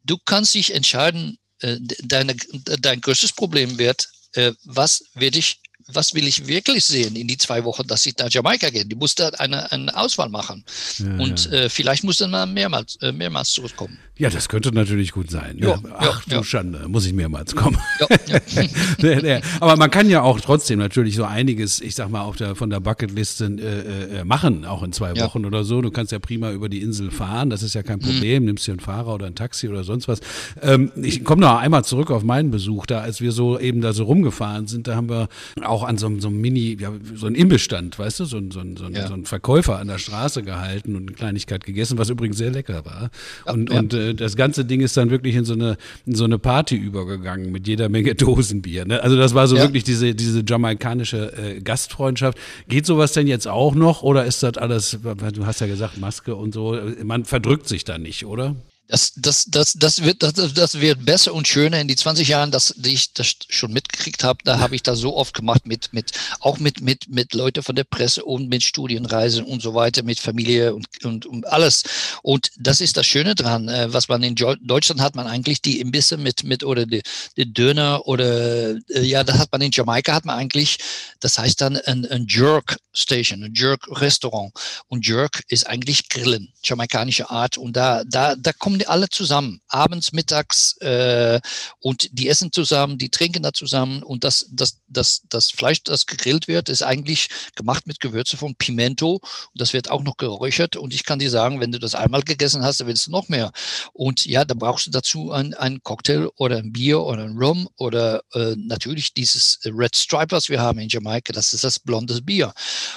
du 0.04 0.18
kannst 0.26 0.54
dich 0.54 0.74
entscheiden, 0.74 1.38
äh, 1.60 1.78
deine, 2.04 2.36
dein 2.36 3.02
größtes 3.02 3.34
Problem 3.34 3.78
wird, 3.78 4.10
äh, 4.34 4.54
was 4.64 5.06
werde 5.14 5.40
ich 5.40 5.62
was 5.88 6.14
will 6.16 6.28
ich 6.28 6.48
wirklich 6.48 6.84
sehen 6.84 7.16
in 7.16 7.28
die 7.28 7.38
zwei 7.38 7.64
Wochen, 7.64 7.86
dass 7.86 8.06
ich 8.06 8.18
nach 8.18 8.30
Jamaika 8.30 8.70
gehe? 8.70 8.86
Die 8.86 8.96
muss 8.96 9.16
da 9.16 9.30
eine, 9.30 9.72
eine 9.72 9.96
Auswahl 9.96 10.30
machen. 10.30 10.64
Ja, 10.98 11.06
und 11.24 11.46
ja. 11.46 11.52
Äh, 11.52 11.70
vielleicht 11.70 12.04
muss 12.04 12.18
dann 12.18 12.32
mal 12.32 12.46
mehrmals, 12.46 12.98
äh, 13.02 13.12
mehrmals 13.12 13.52
zurückkommen. 13.52 14.00
Ja, 14.18 14.30
das 14.30 14.48
könnte 14.48 14.72
natürlich 14.72 15.12
gut 15.12 15.30
sein. 15.30 15.58
Ja, 15.60 15.78
Ach 15.98 16.24
du 16.24 16.42
Schande, 16.42 16.88
muss 16.88 17.06
ich 17.06 17.12
mehrmals 17.12 17.54
kommen. 17.54 17.78
Aber 19.60 19.76
man 19.76 19.92
kann 19.92 20.10
ja 20.10 20.22
auch 20.22 20.40
trotzdem 20.40 20.80
natürlich 20.80 21.16
so 21.16 21.26
einiges, 21.26 21.82
ich 21.82 21.96
sag 21.96 22.10
mal, 22.10 22.22
auf 22.22 22.38
der, 22.38 22.56
von 22.56 22.70
der 22.70 22.80
Bucketliste 22.80 23.46
äh, 23.46 24.20
äh, 24.20 24.24
machen, 24.24 24.64
auch 24.64 24.84
in 24.84 24.94
zwei 24.94 25.20
Wochen 25.20 25.44
oder 25.44 25.66
so. 25.66 25.82
Du 25.82 25.92
kannst 25.92 26.14
ja 26.14 26.20
prima 26.20 26.52
über 26.52 26.70
die 26.70 26.82
Insel 26.82 27.12
fahren, 27.12 27.50
das 27.50 27.62
ist 27.62 27.76
ja 27.76 27.84
kein 27.84 27.98
mhm. 27.98 28.04
Problem. 28.04 28.44
Mhm. 28.44 28.48
Nimmst 28.48 28.68
dir 28.68 28.72
einen 28.72 28.80
Fahrer 28.80 29.16
oder 29.16 29.28
ein 29.28 29.36
Taxi 29.36 29.68
oder 29.68 29.84
sonst 29.84 30.08
was. 30.08 30.22
Ähm, 30.62 30.94
ich 30.96 31.26
komme 31.26 31.42
noch 31.42 31.58
einmal 31.58 31.84
zurück 31.84 32.10
auf 32.10 32.24
meinen 32.24 32.52
Besuch, 32.52 32.86
da 32.86 33.02
als 33.02 33.20
wir 33.20 33.34
so 33.34 33.60
eben 33.60 33.82
da 33.82 33.92
so 33.92 34.06
rumgefahren 34.06 34.68
sind, 34.68 34.88
da 34.88 34.96
haben 34.96 35.10
wir 35.10 35.28
auch 35.62 35.75
an 35.84 35.98
so, 35.98 36.12
so 36.20 36.28
einem 36.28 36.42
Mini, 36.42 36.78
ja, 36.80 36.92
so 37.14 37.28
ein 37.28 37.36
Imbissstand, 37.36 37.98
weißt 37.98 38.20
du, 38.20 38.26
so, 38.26 38.40
so, 38.50 38.62
so, 38.76 38.88
ja. 38.90 39.08
so 39.08 39.14
ein 39.14 39.26
Verkäufer 39.26 39.80
an 39.80 39.88
der 39.88 39.98
Straße 39.98 40.44
gehalten 40.44 40.96
und 40.96 41.08
eine 41.08 41.12
Kleinigkeit 41.12 41.66
gegessen, 41.66 41.98
was 41.98 42.10
übrigens 42.10 42.38
sehr 42.38 42.52
lecker 42.52 42.86
war. 42.86 43.10
Und, 43.46 43.70
und 43.70 43.94
äh, 43.94 44.14
das 44.14 44.36
ganze 44.36 44.66
Ding 44.66 44.82
ist 44.82 44.98
dann 44.98 45.10
wirklich 45.10 45.36
in 45.36 45.46
so 45.46 45.54
eine, 45.54 45.78
in 46.06 46.16
so 46.16 46.24
eine 46.24 46.40
Party 46.40 46.76
übergegangen 46.76 47.52
mit 47.52 47.68
jeder 47.68 47.90
Menge 47.90 48.16
Dosenbier. 48.16 48.86
Ne? 48.86 49.02
Also 49.02 49.16
das 49.16 49.34
war 49.34 49.48
so 49.48 49.56
ja. 49.56 49.64
wirklich 49.64 49.84
diese, 49.84 50.16
diese 50.16 50.44
jamaikanische 50.48 51.34
äh, 51.38 51.62
Gastfreundschaft. 51.62 52.38
Geht 52.68 52.86
sowas 52.86 53.14
denn 53.14 53.28
jetzt 53.28 53.48
auch 53.48 53.76
noch 53.76 54.04
oder 54.04 54.26
ist 54.26 54.44
das 54.44 54.58
alles, 54.58 55.00
du 55.02 55.46
hast 55.46 55.62
ja 55.62 55.68
gesagt, 55.68 55.98
Maske 55.98 56.36
und 56.36 56.54
so, 56.54 56.78
man 57.04 57.26
verdrückt 57.26 57.68
sich 57.68 57.84
da 57.84 57.98
nicht, 57.98 58.26
oder? 58.26 58.56
Das, 58.88 59.14
das, 59.16 59.46
das, 59.46 59.74
das, 59.74 60.04
wird, 60.04 60.22
das, 60.22 60.34
das 60.34 60.80
wird 60.80 61.06
besser 61.06 61.34
und 61.34 61.48
schöner 61.48 61.80
in 61.82 61.88
die 61.88 61.96
20 61.96 62.28
Jahren, 62.28 62.52
dass 62.52 62.74
die 62.78 62.94
ich 62.94 63.14
das 63.14 63.34
schon 63.50 63.74
mitgekriegt 63.74 64.24
habe. 64.24 64.40
Da 64.44 64.60
habe 64.60 64.76
ich 64.76 64.84
das 64.84 65.00
so 65.00 65.16
oft 65.18 65.34
gemacht 65.34 65.66
mit, 65.66 65.92
mit, 65.92 66.12
auch 66.40 66.60
mit, 66.60 66.82
mit, 66.82 67.10
mit 67.10 67.34
Leuten 67.34 67.64
von 67.64 67.76
der 67.76 67.84
Presse 67.84 68.24
und 68.24 68.48
mit 68.48 68.64
Studienreisen 68.64 69.44
und 69.44 69.62
so 69.62 69.74
weiter, 69.74 70.04
mit 70.04 70.20
Familie 70.20 70.76
und, 70.76 70.86
und, 71.04 71.26
und 71.26 71.48
alles. 71.48 71.84
Und 72.22 72.52
das 72.58 72.80
ist 72.80 72.96
das 72.98 73.08
Schöne 73.08 73.34
dran. 73.34 73.70
Äh, 73.70 73.92
was 73.92 74.08
man 74.08 74.22
in 74.22 74.36
Deutschland 74.36 75.02
hat, 75.02 75.16
man 75.16 75.26
eigentlich 75.26 75.62
die 75.64 75.80
Imbisse 75.80 76.18
mit, 76.18 76.44
mit 76.44 76.64
oder 76.64 76.86
die, 76.86 77.02
die 77.38 77.52
Döner 77.52 78.06
oder, 78.06 78.76
äh, 78.90 79.02
ja, 79.02 79.24
das 79.24 79.40
hat 79.40 79.52
man 79.52 79.62
in 79.62 79.72
Jamaika, 79.72 80.14
hat 80.14 80.26
man 80.26 80.38
eigentlich, 80.38 80.78
das 81.20 81.40
heißt 81.40 81.60
dann 81.62 81.78
ein, 81.78 82.06
ein 82.06 82.28
Jerk 82.28 82.78
Station, 82.94 83.44
ein 83.44 83.54
Jerk 83.54 83.88
Restaurant. 83.90 84.54
Und 84.88 85.08
Jerk 85.08 85.44
ist 85.48 85.68
eigentlich 85.68 86.10
Grillen, 86.10 86.54
jamaikanische 86.64 87.30
Art. 87.30 87.58
Und 87.58 87.76
da, 87.76 88.04
da, 88.06 88.36
da 88.36 88.54
kommen 88.54 88.75
kommen 88.76 88.90
alle 88.90 89.10
zusammen, 89.10 89.62
abends, 89.68 90.12
mittags 90.12 90.78
äh, 90.82 91.40
und 91.80 92.10
die 92.12 92.30
essen 92.30 92.52
zusammen, 92.52 92.98
die 92.98 93.10
trinken 93.10 93.44
da 93.44 93.54
zusammen 93.54 94.04
und 94.04 94.24
das, 94.24 94.48
das, 94.52 94.80
das, 94.88 95.22
das 95.30 95.52
Fleisch, 95.52 95.84
das 95.84 96.06
gegrillt 96.06 96.48
wird, 96.48 96.70
ist 96.70 96.84
eigentlich 96.84 97.30
gemacht 97.56 97.88
mit 97.88 98.00
Gewürze 98.00 98.38
von 98.38 98.56
Pimento 98.56 99.16
und 99.16 99.62
das 99.62 99.74
wird 99.74 99.90
auch 99.90 100.04
noch 100.04 100.18
geräuchert 100.18 100.76
und 100.76 100.94
ich 100.94 101.06
kann 101.06 101.20
dir 101.20 101.30
sagen, 101.30 101.60
wenn 101.60 101.72
du 101.72 101.80
das 101.80 101.96
einmal 101.96 102.22
gegessen 102.22 102.64
hast, 102.64 102.80
dann 102.80 102.88
willst 102.88 103.08
du 103.08 103.12
noch 103.12 103.30
mehr. 103.30 103.52
Und 103.94 104.26
ja, 104.26 104.46
da 104.46 104.54
brauchst 104.54 104.88
du 104.88 104.92
dazu 104.92 105.32
einen 105.32 105.82
Cocktail 105.84 106.30
oder 106.38 106.58
ein 106.58 106.72
Bier 106.72 107.02
oder 107.02 107.24
ein 107.24 107.38
Rum 107.38 107.70
oder 107.78 108.22
äh, 108.34 108.56
natürlich 108.58 109.14
dieses 109.14 109.60
Red 109.66 109.96
Stripe, 109.96 110.32
was 110.32 110.50
wir 110.50 110.62
haben 110.62 110.80
in 110.80 110.90
Jamaika, 110.90 111.34
das 111.34 111.54
ist 111.54 111.64
das 111.64 111.80
blondes 111.80 112.26
Bier. 112.26 112.54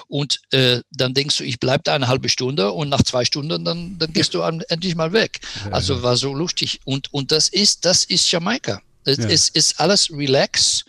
Und 0.09 0.41
äh, 0.51 0.81
dann 0.91 1.15
denkst 1.15 1.39
du, 1.39 1.45
ich 1.45 1.61
bleibe 1.61 1.83
da 1.85 1.95
eine 1.95 2.09
halbe 2.09 2.29
Stunde 2.29 2.73
und 2.73 2.89
nach 2.89 3.03
zwei 3.03 3.25
Stunden, 3.25 3.65
dann, 3.65 3.99
dann 3.99 4.13
gehst 4.13 4.35
du 4.35 4.41
endlich 4.41 4.95
mal 4.95 5.13
weg. 5.13 5.41
Also 5.73 6.03
war 6.03 6.17
so 6.17 6.35
lustig. 6.35 6.81
Und, 6.85 7.13
und 7.13 7.33
das 7.33 7.49
ist, 7.49 7.85
das 7.85 8.05
ist 8.05 8.31
Jamaika. 8.31 8.81
Es 9.05 9.17
ja. 9.17 9.27
ist, 9.27 9.57
ist 9.57 9.81
alles 9.81 10.11
relax. 10.11 10.85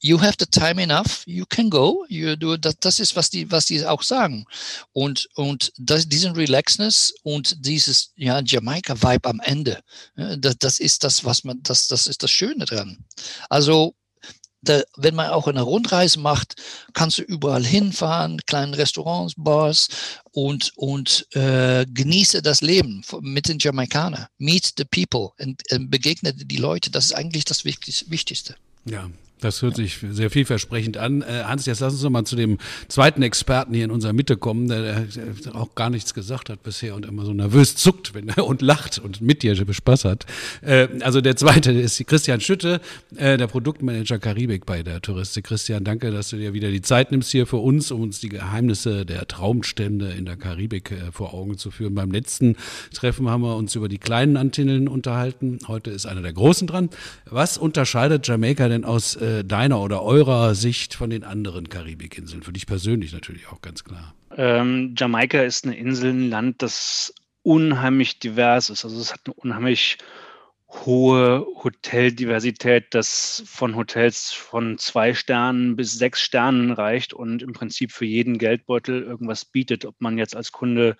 You 0.00 0.20
have 0.20 0.36
the 0.38 0.46
time 0.46 0.80
enough, 0.80 1.24
you 1.26 1.44
can 1.48 1.68
go. 1.68 2.04
You 2.08 2.36
do, 2.36 2.56
das, 2.56 2.76
das 2.78 3.00
ist, 3.00 3.16
was 3.16 3.28
die, 3.30 3.50
was 3.50 3.66
die 3.66 3.84
auch 3.84 4.02
sagen. 4.02 4.44
Und, 4.92 5.28
und 5.34 5.72
das, 5.76 6.08
diesen 6.08 6.32
Relaxness 6.32 7.12
und 7.22 7.66
dieses 7.66 8.12
ja, 8.14 8.40
Jamaika-Vibe 8.40 9.28
am 9.28 9.40
Ende, 9.40 9.80
das, 10.14 10.58
das 10.58 10.78
ist 10.78 11.02
das, 11.02 11.24
was 11.24 11.42
man, 11.42 11.60
das, 11.62 11.88
das 11.88 12.06
ist 12.06 12.22
das 12.22 12.30
Schöne 12.30 12.66
dran. 12.66 13.04
Also 13.48 13.96
da, 14.64 14.82
wenn 14.96 15.14
man 15.14 15.30
auch 15.30 15.46
eine 15.46 15.62
Rundreise 15.62 16.18
macht, 16.20 16.56
kannst 16.92 17.18
du 17.18 17.22
überall 17.22 17.64
hinfahren, 17.64 18.40
kleinen 18.46 18.74
Restaurants, 18.74 19.34
Bars 19.36 19.88
und, 20.32 20.72
und 20.76 21.26
äh, 21.34 21.86
genieße 21.86 22.42
das 22.42 22.60
Leben 22.60 23.02
mit 23.20 23.48
den 23.48 23.58
Jamaikanern. 23.58 24.26
Meet 24.38 24.74
the 24.76 24.84
people 24.84 25.30
und 25.38 25.62
äh, 25.70 25.78
begegne 25.78 26.34
die 26.34 26.56
Leute. 26.56 26.90
Das 26.90 27.06
ist 27.06 27.12
eigentlich 27.12 27.44
das 27.44 27.64
Wichtigste. 27.64 28.56
Ja, 28.84 29.08
das 29.44 29.60
hört 29.60 29.76
sich 29.76 29.98
sehr 30.10 30.30
vielversprechend 30.30 30.96
an. 30.96 31.22
Äh, 31.22 31.44
Hans, 31.44 31.66
jetzt 31.66 31.80
lass 31.80 31.92
uns 31.92 32.02
noch 32.02 32.10
mal 32.10 32.24
zu 32.24 32.34
dem 32.34 32.58
zweiten 32.88 33.22
Experten 33.22 33.74
hier 33.74 33.84
in 33.84 33.90
unserer 33.90 34.14
Mitte 34.14 34.36
kommen, 34.36 34.68
der, 34.68 35.06
auch 35.52 35.74
gar 35.74 35.90
nichts 35.90 36.14
gesagt 36.14 36.48
hat 36.48 36.62
bisher 36.62 36.94
und 36.94 37.04
immer 37.04 37.24
so 37.24 37.32
nervös 37.32 37.76
zuckt 37.76 38.14
wenn 38.14 38.30
und 38.42 38.62
lacht 38.62 38.98
und 38.98 39.20
mit 39.20 39.42
dir 39.42 39.54
Spaß 39.54 40.04
hat. 40.06 40.24
Äh, 40.62 40.88
also 41.00 41.20
der 41.20 41.36
zweite 41.36 41.72
ist 41.72 42.04
Christian 42.06 42.40
Schütte, 42.40 42.80
äh, 43.16 43.36
der 43.36 43.46
Produktmanager 43.46 44.18
Karibik 44.18 44.64
bei 44.64 44.82
der 44.82 45.02
Touristik. 45.02 45.44
Christian, 45.44 45.84
danke, 45.84 46.10
dass 46.10 46.30
du 46.30 46.36
dir 46.36 46.54
wieder 46.54 46.70
die 46.70 46.82
Zeit 46.82 47.10
nimmst 47.10 47.30
hier 47.30 47.46
für 47.46 47.58
uns, 47.58 47.90
um 47.90 48.00
uns 48.00 48.20
die 48.20 48.30
Geheimnisse 48.30 49.04
der 49.04 49.28
Traumstände 49.28 50.10
in 50.12 50.24
der 50.24 50.36
Karibik 50.36 50.94
vor 51.12 51.34
Augen 51.34 51.58
zu 51.58 51.70
führen. 51.70 51.94
Beim 51.94 52.10
letzten 52.10 52.56
Treffen 52.94 53.28
haben 53.28 53.42
wir 53.42 53.56
uns 53.56 53.74
über 53.74 53.88
die 53.88 53.98
kleinen 53.98 54.36
Antillen 54.36 54.88
unterhalten. 54.88 55.58
Heute 55.68 55.90
ist 55.90 56.06
einer 56.06 56.22
der 56.22 56.32
großen 56.32 56.66
dran. 56.66 56.88
Was 57.26 57.58
unterscheidet 57.58 58.26
Jamaika 58.26 58.68
denn 58.68 58.84
aus 58.84 59.16
deiner 59.42 59.80
oder 59.80 60.02
eurer 60.02 60.54
Sicht 60.54 60.94
von 60.94 61.10
den 61.10 61.24
anderen 61.24 61.68
Karibikinseln? 61.68 62.42
Für 62.42 62.52
dich 62.52 62.66
persönlich 62.66 63.12
natürlich 63.12 63.48
auch 63.48 63.62
ganz 63.62 63.82
klar. 63.82 64.14
Ähm, 64.36 64.94
Jamaika 64.96 65.42
ist 65.42 65.64
eine 65.64 65.76
Insel, 65.76 66.10
ein 66.10 66.30
Land, 66.30 66.62
das 66.62 67.14
unheimlich 67.42 68.18
divers 68.18 68.70
ist. 68.70 68.84
Also 68.84 69.00
es 69.00 69.12
hat 69.12 69.20
eine 69.24 69.34
unheimlich 69.34 69.98
hohe 70.68 71.46
Hoteldiversität, 71.62 72.86
das 72.90 73.42
von 73.46 73.76
Hotels 73.76 74.32
von 74.32 74.78
zwei 74.78 75.14
Sternen 75.14 75.76
bis 75.76 75.92
sechs 75.92 76.20
Sternen 76.20 76.72
reicht 76.72 77.12
und 77.12 77.42
im 77.42 77.52
Prinzip 77.52 77.92
für 77.92 78.04
jeden 78.06 78.38
Geldbeutel 78.38 79.02
irgendwas 79.02 79.44
bietet, 79.44 79.84
ob 79.84 79.94
man 80.00 80.18
jetzt 80.18 80.34
als 80.34 80.52
Kunde 80.52 80.96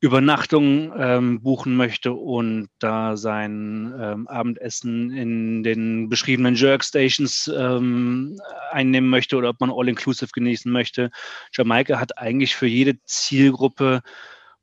Übernachtung 0.00 0.94
ähm, 0.96 1.42
buchen 1.42 1.76
möchte 1.76 2.12
und 2.12 2.68
da 2.78 3.18
sein 3.18 3.94
ähm, 4.00 4.28
Abendessen 4.28 5.10
in 5.10 5.62
den 5.62 6.08
beschriebenen 6.08 6.54
Jerk-Stations 6.54 7.52
ähm, 7.54 8.40
einnehmen 8.70 9.10
möchte 9.10 9.36
oder 9.36 9.50
ob 9.50 9.60
man 9.60 9.70
All-Inclusive 9.70 10.30
genießen 10.32 10.72
möchte. 10.72 11.10
Jamaika 11.52 12.00
hat 12.00 12.16
eigentlich 12.16 12.56
für 12.56 12.66
jede 12.66 12.98
Zielgruppe 13.04 14.00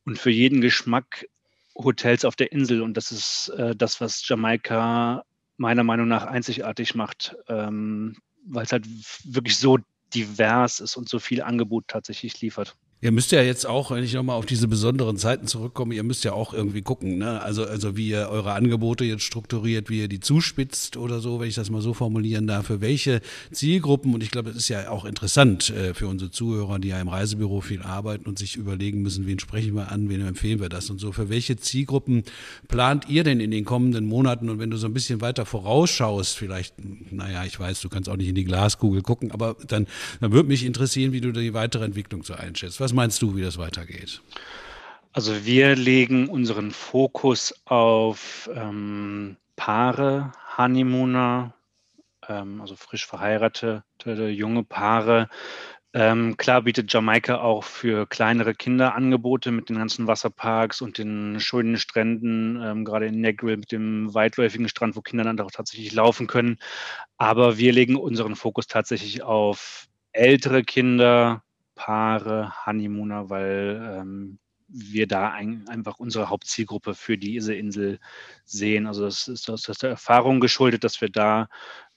und 0.05 0.17
für 0.17 0.31
jeden 0.31 0.59
Geschmack 0.59 1.27
Hotels 1.75 2.25
auf 2.25 2.35
der 2.35 2.51
Insel 2.51 2.81
und 2.81 2.97
das 2.97 3.11
ist 3.11 3.49
äh, 3.49 3.75
das, 3.75 4.01
was 4.01 4.27
Jamaika 4.27 5.23
meiner 5.57 5.83
Meinung 5.83 6.07
nach 6.07 6.25
einzigartig 6.25 6.95
macht, 6.95 7.35
ähm, 7.47 8.15
weil 8.43 8.65
es 8.65 8.71
halt 8.71 8.87
wirklich 9.23 9.57
so 9.57 9.77
divers 10.15 10.79
ist 10.79 10.97
und 10.97 11.09
so 11.09 11.19
viel 11.19 11.43
Angebot 11.43 11.87
tatsächlich 11.87 12.41
liefert. 12.41 12.75
Ihr 12.99 13.11
müsst 13.11 13.31
ja 13.31 13.43
jetzt 13.43 13.67
auch, 13.67 13.91
wenn 13.91 14.03
ich 14.03 14.13
nochmal 14.13 14.37
auf 14.37 14.47
diese 14.47 14.67
besonderen 14.67 15.17
Zeiten 15.17 15.45
zurückkomme, 15.45 15.93
ihr 15.93 16.01
müsst 16.01 16.23
ja 16.23 16.33
auch 16.33 16.51
irgendwie 16.51 16.81
gucken, 16.81 17.19
ne? 17.19 17.39
Also, 17.43 17.63
also 17.63 17.95
wie 17.95 18.09
ihr 18.09 18.29
eure 18.29 18.53
Angebote 18.53 19.05
jetzt 19.05 19.21
strukturiert, 19.21 19.91
wie 19.91 19.99
ihr 19.99 20.07
die 20.07 20.19
zuspitzt 20.19 20.97
oder 20.97 21.19
so, 21.19 21.39
wenn 21.39 21.47
ich 21.47 21.53
das 21.53 21.69
mal 21.69 21.81
so 21.81 21.93
formulieren 21.93 22.47
darf, 22.47 22.65
für 22.65 22.81
welche 22.81 23.21
Zielgruppen, 23.51 24.15
und 24.15 24.23
ich 24.23 24.31
glaube, 24.31 24.49
das 24.49 24.57
ist 24.57 24.69
ja 24.69 24.89
auch 24.89 25.05
interessant 25.05 25.69
äh, 25.69 25.93
für 25.93 26.07
unsere 26.07 26.31
Zuhörer, 26.31 26.79
die 26.79 26.87
ja 26.87 26.99
im 26.99 27.07
Reisebüro 27.07 27.61
viel 27.61 27.83
arbeiten 27.83 28.27
und 28.27 28.39
sich 28.39 28.55
überlegen 28.55 29.03
müssen, 29.03 29.27
wen 29.27 29.37
sprechen 29.37 29.75
wir 29.75 29.91
an, 29.91 30.09
wen 30.09 30.25
empfehlen 30.25 30.59
wir 30.59 30.69
das 30.69 30.89
und 30.89 30.97
so. 30.97 31.11
Für 31.11 31.29
welche 31.29 31.55
Zielgruppen 31.55 32.23
plant 32.67 33.07
ihr 33.09 33.23
denn 33.23 33.39
in 33.39 33.51
den 33.51 33.63
kommenden 33.63 34.07
Monaten? 34.07 34.49
Und 34.49 34.57
wenn 34.57 34.71
du 34.71 34.77
so 34.77 34.87
ein 34.87 34.93
bisschen 34.95 35.21
weiter 35.21 35.45
vorausschaust, 35.45 36.35
vielleicht, 36.35 36.73
naja, 37.11 37.45
ich 37.45 37.59
weiß, 37.59 37.79
du 37.79 37.89
kannst 37.89 38.09
auch 38.09 38.17
nicht 38.17 38.29
in 38.29 38.35
die 38.35 38.43
Glaskugel 38.43 39.03
gucken, 39.03 39.29
aber 39.29 39.55
dann, 39.67 39.85
dann 40.19 40.31
würde 40.31 40.49
mich 40.49 40.65
interessieren, 40.65 41.11
wie 41.11 41.21
du 41.21 41.31
die 41.31 41.53
weitere 41.53 41.85
Entwicklung 41.85 42.23
so 42.23 42.33
einschätzt. 42.33 42.79
Was 42.79 42.86
meinst 42.93 43.21
du, 43.21 43.35
wie 43.35 43.41
das 43.41 43.57
weitergeht? 43.57 44.21
Also 45.13 45.45
wir 45.45 45.75
legen 45.75 46.29
unseren 46.29 46.71
Fokus 46.71 47.53
auf 47.65 48.49
ähm, 48.53 49.37
Paare, 49.55 50.31
Honeymooner, 50.57 51.53
ähm, 52.27 52.61
also 52.61 52.75
frisch 52.75 53.05
verheiratete 53.05 53.83
junge 54.29 54.63
Paare. 54.63 55.29
Ähm, 55.93 56.37
klar 56.37 56.61
bietet 56.61 56.93
Jamaika 56.93 57.39
auch 57.39 57.63
für 57.63 58.05
kleinere 58.05 58.53
Kinder 58.53 58.93
Angebote 58.93 59.51
mit 59.51 59.69
den 59.69 59.77
ganzen 59.77 60.05
Wasserparks 60.05 60.81
und 60.81 60.99
den 60.99 61.39
schönen 61.39 61.77
Stränden, 61.77 62.61
ähm, 62.61 62.85
gerade 62.85 63.07
in 63.07 63.19
Negril 63.19 63.57
mit 63.57 63.71
dem 63.71 64.13
weitläufigen 64.13 64.69
Strand, 64.69 64.95
wo 64.95 65.01
Kinder 65.01 65.23
dann 65.23 65.39
auch 65.39 65.49
tatsächlich 65.49 65.93
laufen 65.93 66.27
können. 66.27 66.59
Aber 67.17 67.57
wir 67.57 67.71
legen 67.73 67.95
unseren 67.95 68.35
Fokus 68.35 68.67
tatsächlich 68.67 69.23
auf 69.23 69.87
ältere 70.11 70.63
Kinder, 70.63 71.43
Paare, 71.77 72.51
Honeymooner, 72.65 73.29
weil 73.29 73.99
ähm, 73.99 74.39
wir 74.67 75.07
da 75.07 75.31
ein, 75.31 75.65
einfach 75.69 75.99
unsere 75.99 76.29
Hauptzielgruppe 76.29 76.93
für 76.93 77.17
diese 77.17 77.53
Insel 77.53 77.99
sehen. 78.43 78.85
Also 78.85 79.05
das 79.05 79.29
ist 79.29 79.49
aus 79.49 79.61
der 79.61 79.91
Erfahrung 79.91 80.41
geschuldet, 80.41 80.83
dass 80.83 80.99
wir 80.99 81.09
da 81.09 81.47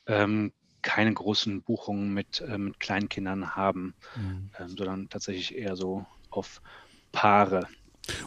ähm, 0.07 0.53
keine 0.83 1.13
großen 1.13 1.63
Buchungen 1.63 2.15
mit, 2.15 2.41
äh, 2.41 2.59
mit 2.59 2.79
Kleinkindern 2.79 3.57
haben, 3.57 3.95
mhm. 4.15 4.51
ähm, 4.59 4.69
sondern 4.69 5.09
tatsächlich 5.09 5.57
eher 5.57 5.75
so 5.75 6.07
auf 6.31 6.63
Paare. 7.13 7.67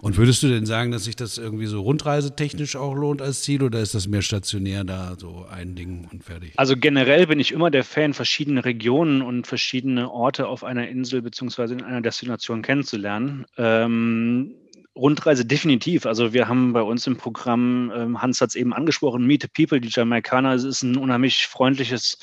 Und 0.02 0.18
würdest 0.18 0.44
du 0.44 0.48
denn 0.48 0.66
sagen, 0.66 0.92
dass 0.92 1.06
sich 1.06 1.16
das 1.16 1.38
irgendwie 1.38 1.66
so 1.66 1.82
rundreisetechnisch 1.82 2.76
auch 2.76 2.94
lohnt 2.94 3.22
als 3.22 3.42
Ziel 3.42 3.64
oder 3.64 3.80
ist 3.80 3.96
das 3.96 4.08
mehr 4.08 4.22
stationär 4.22 4.84
da 4.84 5.16
so 5.18 5.46
ein 5.50 5.76
Ding 5.76 6.08
und 6.12 6.24
fertig? 6.24 6.54
Also 6.58 6.76
generell 6.78 7.28
bin 7.28 7.40
ich 7.40 7.52
immer 7.52 7.72
der 7.72 7.84
Fan, 7.84 8.14
verschiedene 8.14 8.66
Regionen 8.66 9.22
und 9.22 9.48
verschiedene 9.48 10.12
Orte 10.12 10.48
auf 10.48 10.64
einer 10.64 10.88
Insel 10.88 11.22
beziehungsweise 11.22 11.74
in 11.74 11.84
einer 11.84 12.02
Destination 12.02 12.62
kennenzulernen. 12.62 13.46
Ähm, 13.58 14.56
Rundreise 14.96 15.46
definitiv. 15.46 16.06
Also 16.06 16.34
wir 16.34 16.48
haben 16.48 16.74
bei 16.74 16.82
uns 16.82 17.08
im 17.08 17.18
Programm, 17.18 17.92
ähm, 17.96 18.22
Hans 18.22 18.42
hat 18.42 18.50
es 18.50 18.56
eben 18.56 18.74
angesprochen, 18.74 19.26
Meet 19.26 19.44
the 19.44 19.48
People, 19.48 19.82
die 19.82 19.90
Jamaikaner, 19.92 20.54
es 20.54 20.64
ist 20.64 20.84
ein 20.84 20.98
unheimlich 20.98 21.48
freundliches 21.48 22.20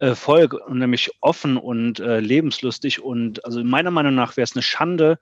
äh, 0.00 0.14
Volk, 0.14 0.52
unheimlich 0.52 1.10
offen 1.20 1.56
und 1.56 1.98
äh, 1.98 2.20
lebenslustig. 2.20 3.02
Und 3.02 3.44
also 3.44 3.64
meiner 3.64 3.90
Meinung 3.90 4.14
nach 4.14 4.36
wäre 4.36 4.44
es 4.44 4.54
eine 4.54 4.62
Schande, 4.62 5.18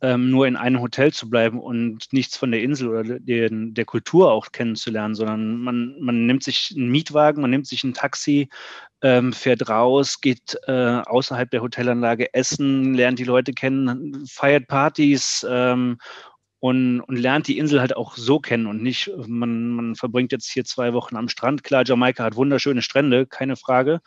ähm, 0.00 0.30
nur 0.30 0.46
in 0.46 0.56
einem 0.56 0.80
Hotel 0.80 1.12
zu 1.12 1.28
bleiben 1.28 1.58
und 1.60 2.12
nichts 2.12 2.36
von 2.36 2.52
der 2.52 2.62
Insel 2.62 2.88
oder 2.88 3.18
den, 3.18 3.74
der 3.74 3.84
Kultur 3.84 4.30
auch 4.30 4.52
kennenzulernen, 4.52 5.14
sondern 5.14 5.58
man, 5.58 5.96
man 6.00 6.26
nimmt 6.26 6.44
sich 6.44 6.72
einen 6.76 6.90
Mietwagen, 6.90 7.42
man 7.42 7.50
nimmt 7.50 7.66
sich 7.66 7.82
ein 7.82 7.94
Taxi, 7.94 8.48
ähm, 9.02 9.32
fährt 9.32 9.68
raus, 9.68 10.20
geht 10.20 10.56
äh, 10.66 11.00
außerhalb 11.04 11.50
der 11.50 11.62
Hotelanlage 11.62 12.32
essen, 12.32 12.94
lernt 12.94 13.18
die 13.18 13.24
Leute 13.24 13.52
kennen, 13.52 14.24
feiert 14.26 14.68
Partys 14.68 15.44
ähm, 15.48 15.98
und, 16.60 17.00
und 17.00 17.16
lernt 17.16 17.48
die 17.48 17.58
Insel 17.58 17.80
halt 17.80 17.96
auch 17.96 18.16
so 18.16 18.38
kennen 18.38 18.66
und 18.66 18.82
nicht, 18.82 19.10
man, 19.26 19.70
man 19.70 19.94
verbringt 19.96 20.32
jetzt 20.32 20.50
hier 20.50 20.64
zwei 20.64 20.92
Wochen 20.92 21.16
am 21.16 21.28
Strand. 21.28 21.64
Klar, 21.64 21.84
Jamaika 21.84 22.24
hat 22.24 22.36
wunderschöne 22.36 22.82
Strände, 22.82 23.26
keine 23.26 23.56
Frage. 23.56 24.00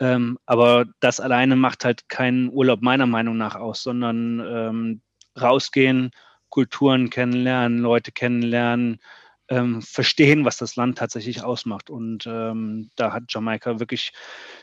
Ähm, 0.00 0.38
aber 0.46 0.86
das 1.00 1.20
alleine 1.20 1.56
macht 1.56 1.84
halt 1.84 2.08
keinen 2.08 2.48
Urlaub 2.48 2.80
meiner 2.80 3.06
Meinung 3.06 3.36
nach 3.36 3.54
aus, 3.54 3.82
sondern 3.82 4.40
ähm, 4.40 5.02
rausgehen, 5.38 6.10
Kulturen 6.48 7.10
kennenlernen, 7.10 7.78
Leute 7.78 8.12
kennenlernen, 8.12 9.00
ähm, 9.48 9.82
verstehen, 9.82 10.44
was 10.44 10.56
das 10.56 10.76
Land 10.76 10.98
tatsächlich 10.98 11.42
ausmacht. 11.42 11.90
Und 11.90 12.26
ähm, 12.26 12.90
da 12.96 13.12
hat 13.12 13.24
Jamaika 13.28 13.80
wirklich 13.80 14.12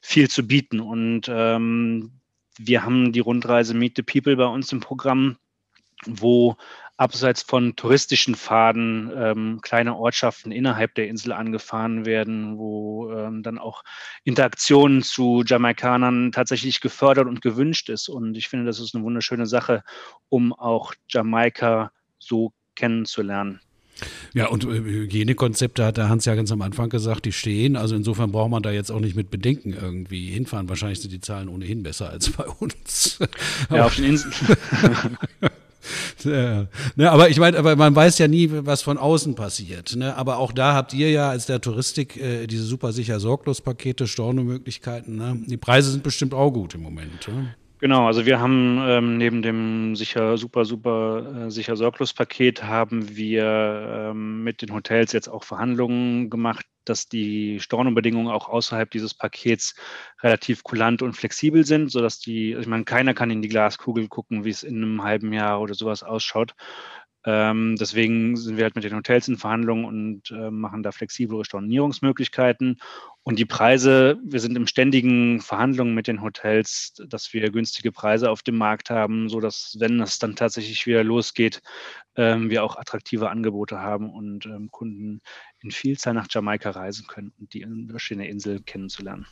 viel 0.02 0.30
zu 0.30 0.48
bieten. 0.48 0.80
Und 0.80 1.28
ähm, 1.30 2.12
wir 2.58 2.84
haben 2.84 3.12
die 3.12 3.20
Rundreise 3.20 3.74
Meet 3.74 3.98
the 3.98 4.04
People 4.04 4.36
bei 4.36 4.46
uns 4.46 4.72
im 4.72 4.80
Programm, 4.80 5.38
wo 6.06 6.56
abseits 6.98 7.44
von 7.44 7.76
touristischen 7.76 8.36
Pfaden 8.36 9.12
ähm, 9.16 9.60
kleine 9.62 9.96
Ortschaften 9.96 10.52
innerhalb 10.52 10.96
der 10.96 11.08
Insel 11.08 11.32
angefahren 11.32 12.06
werden, 12.06 12.58
wo 12.58 13.12
ähm, 13.12 13.44
dann 13.44 13.60
auch 13.60 13.84
Interaktionen 14.24 15.04
zu 15.04 15.44
Jamaikanern 15.46 16.32
tatsächlich 16.32 16.82
gefördert 16.82 17.28
und 17.28 17.42
gewünscht 17.42 17.90
ist. 17.90 18.10
Und 18.10 18.36
ich 18.36 18.50
finde, 18.50 18.66
das 18.66 18.80
ist 18.80 18.96
eine 18.96 19.04
wunderschöne 19.04 19.46
Sache, 19.46 19.84
um 20.30 20.54
auch 20.54 20.94
Jamaika 21.08 21.92
so 22.18 22.52
kennenzulernen. 22.76 23.62
Ja, 24.34 24.48
und 24.48 24.64
äh, 24.64 24.68
Hygienekonzepte 24.68 25.86
hat 25.86 25.98
der 25.98 26.10
Hans 26.10 26.26
ja 26.26 26.36
ganz 26.36 26.52
am 26.52 26.62
Anfang 26.62 26.90
gesagt, 26.90 27.26
die 27.26 27.32
stehen. 27.32 27.76
Also 27.76 27.96
insofern 27.96 28.32
braucht 28.32 28.52
man 28.52 28.64
da 28.64 28.72
jetzt 28.72 28.92
auch 28.92 29.00
nicht 29.00 29.16
mit 29.16 29.30
Bedenken 29.30 29.74
irgendwie 29.74 30.32
hinfahren. 30.32 30.70
Wahrscheinlich 30.70 31.02
sind 31.02 31.12
die 31.12 31.22
Zahlen 31.22 31.48
ohnehin 31.48 31.84
besser 31.84 32.10
als 32.10 32.30
bei 32.32 32.46
uns. 32.46 33.20
Ja, 33.70 33.86
auf 33.86 33.96
den 33.96 34.06
Inseln. 34.06 34.34
Ne, 36.96 37.12
aber 37.12 37.30
ich 37.30 37.40
meine, 37.40 37.58
aber 37.58 37.76
man 37.76 37.96
weiß 37.96 38.18
ja 38.18 38.28
nie, 38.28 38.50
was 38.52 38.82
von 38.82 38.98
außen 38.98 39.36
passiert. 39.36 39.96
Ne? 39.96 40.16
Aber 40.16 40.38
auch 40.38 40.52
da 40.52 40.74
habt 40.74 40.94
ihr 40.94 41.12
ja 41.12 41.30
als 41.30 41.46
der 41.46 41.62
Touristik 41.62 42.18
äh, 42.18 42.48
diese 42.48 42.64
super 42.64 42.92
sicher 42.92 43.20
sorglos 43.20 43.62
Pakete, 43.62 44.08
Stornomöglichkeiten. 44.08 45.16
Ne? 45.16 45.38
Die 45.46 45.58
Preise 45.58 45.92
sind 45.92 46.04
bestimmt 46.04 46.34
auch 46.34 46.52
gut 46.52 46.76
im 46.76 46.82
Moment. 46.82 47.28
Ne? 47.28 47.56
Genau, 47.80 48.08
also 48.08 48.26
wir 48.26 48.40
haben 48.40 48.80
ähm, 48.82 49.18
neben 49.18 49.44
dem 49.44 49.96
sicher 49.96 50.38
super 50.38 50.66
super 50.66 51.46
äh, 51.46 51.52
sicher 51.52 51.76
sorglos 51.76 52.12
Paket 52.12 52.64
haben 52.64 53.16
wir 53.16 54.10
ähm, 54.12 54.44
mit 54.44 54.64
den 54.64 54.74
Hotels 54.74 55.12
jetzt 55.12 55.28
auch 55.28 55.44
Verhandlungen 55.44 56.32
gemacht, 56.32 56.66
dass 56.90 57.08
die 57.08 57.60
Stornobedingungen 57.60 58.32
auch 58.32 58.50
außerhalb 58.50 58.90
dieses 58.90 59.14
Pakets 59.14 59.76
relativ 60.22 60.64
kulant 60.64 61.02
und 61.02 61.14
flexibel 61.14 61.66
sind, 61.66 61.92
sodass 61.92 62.20
die, 62.20 62.54
ich 62.54 62.68
meine, 62.68 62.86
keiner 62.86 63.14
kann 63.14 63.32
in 63.32 63.42
die 63.42 63.50
Glaskugel 63.50 64.08
gucken, 64.08 64.46
wie 64.46 64.50
es 64.50 64.64
in 64.64 64.78
einem 64.78 65.04
halben 65.04 65.34
Jahr 65.34 65.62
oder 65.62 65.74
sowas 65.74 66.04
ausschaut. 66.04 66.56
Ähm, 67.26 67.76
deswegen 67.78 68.38
sind 68.38 68.56
wir 68.56 68.64
halt 68.64 68.76
mit 68.76 68.86
den 68.86 68.96
Hotels 68.96 69.28
in 69.28 69.36
Verhandlungen 69.36 69.84
und 69.84 70.32
äh, 70.32 70.50
machen 70.50 70.82
da 70.82 70.94
flexiblere 70.94 71.44
Stornierungsmöglichkeiten. 71.44 72.80
Und 73.28 73.38
die 73.40 73.46
Preise, 73.46 74.18
wir 74.24 74.40
sind 74.40 74.56
im 74.56 74.68
ständigen 74.68 75.42
Verhandlungen 75.42 75.94
mit 75.94 76.08
den 76.08 76.22
Hotels, 76.22 76.94
dass 77.10 77.34
wir 77.34 77.52
günstige 77.52 77.92
Preise 77.92 78.32
auf 78.32 78.42
dem 78.42 78.56
Markt 78.56 78.90
haben, 78.90 79.28
sodass, 79.28 79.76
wenn 79.80 80.00
es 80.00 80.18
dann 80.18 80.38
tatsächlich 80.38 80.88
wieder 80.88 81.04
losgeht, 81.04 81.62
ähm, 82.16 82.50
wir 82.50 82.64
auch 82.64 82.78
attraktive 82.78 83.30
Angebote 83.30 83.80
haben 83.80 84.10
und 84.10 84.46
ähm, 84.46 84.70
Kunden 84.72 85.20
in 85.60 85.72
Vielzahl 85.72 86.14
nach 86.14 86.28
Jamaika 86.30 86.70
reisen 86.70 87.08
können 87.08 87.34
und 87.40 87.54
die 87.54 87.66
verschiedene 87.90 88.28
Insel 88.28 88.62
kennenzulernen. 88.62 89.26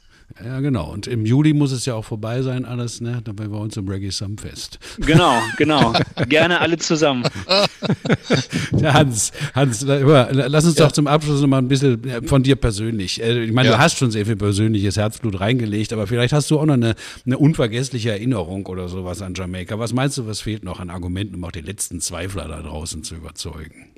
Ja, 0.44 0.60
genau. 0.60 0.92
Und 0.92 1.06
im 1.06 1.26
Juli 1.26 1.54
muss 1.54 1.72
es 1.72 1.86
ja 1.86 1.94
auch 1.94 2.06
vorbei 2.06 2.42
sein, 2.42 2.66
alles, 2.66 3.00
ne? 3.00 3.22
Dann 3.24 3.36
bei 3.36 3.46
uns 3.46 3.78
im 3.78 3.88
Reggae 3.88 4.10
Sumfest. 4.10 4.80
Genau, 4.98 5.40
genau. 5.58 5.94
Gerne 6.28 6.60
alle 6.60 6.78
zusammen. 6.78 7.24
Hans, 8.84 9.32
Hans, 9.54 9.82
lass 9.84 10.66
uns 10.66 10.78
ja. 10.78 10.86
doch 10.86 10.92
zum 10.92 11.06
Abschluss 11.06 11.42
noch 11.42 11.48
mal 11.48 11.60
ein 11.60 11.68
bisschen 11.68 12.04
äh, 12.04 12.24
von 12.24 12.42
dir 12.42 12.56
persönlich. 12.56 13.22
Äh, 13.22 13.44
ich 13.44 13.52
meine, 13.52 13.70
ja. 13.70 13.76
du 13.76 13.80
hast 13.80 13.85
schon 13.94 14.12
sehr 14.12 14.26
viel 14.26 14.36
persönliches 14.36 14.98
Herzblut 14.98 15.40
reingelegt, 15.40 15.94
aber 15.94 16.08
vielleicht 16.08 16.34
hast 16.34 16.50
du 16.52 16.60
auch 16.60 16.66
noch 16.66 16.74
eine, 16.74 16.96
eine 17.26 17.38
unvergessliche 17.38 18.12
Erinnerung 18.12 18.66
oder 18.66 18.90
sowas 18.90 19.22
an 19.22 19.34
Jamaika. 19.36 19.80
Was 19.80 19.94
meinst 19.94 20.18
du, 20.18 20.28
was 20.28 20.42
fehlt 20.42 20.64
noch 20.64 20.80
an 20.80 20.90
Argumenten, 20.90 21.36
um 21.36 21.44
auch 21.44 21.52
die 21.52 21.62
letzten 21.62 22.02
Zweifler 22.02 22.48
da 22.48 22.62
draußen 22.62 23.04
zu 23.04 23.16
überzeugen? 23.16 23.96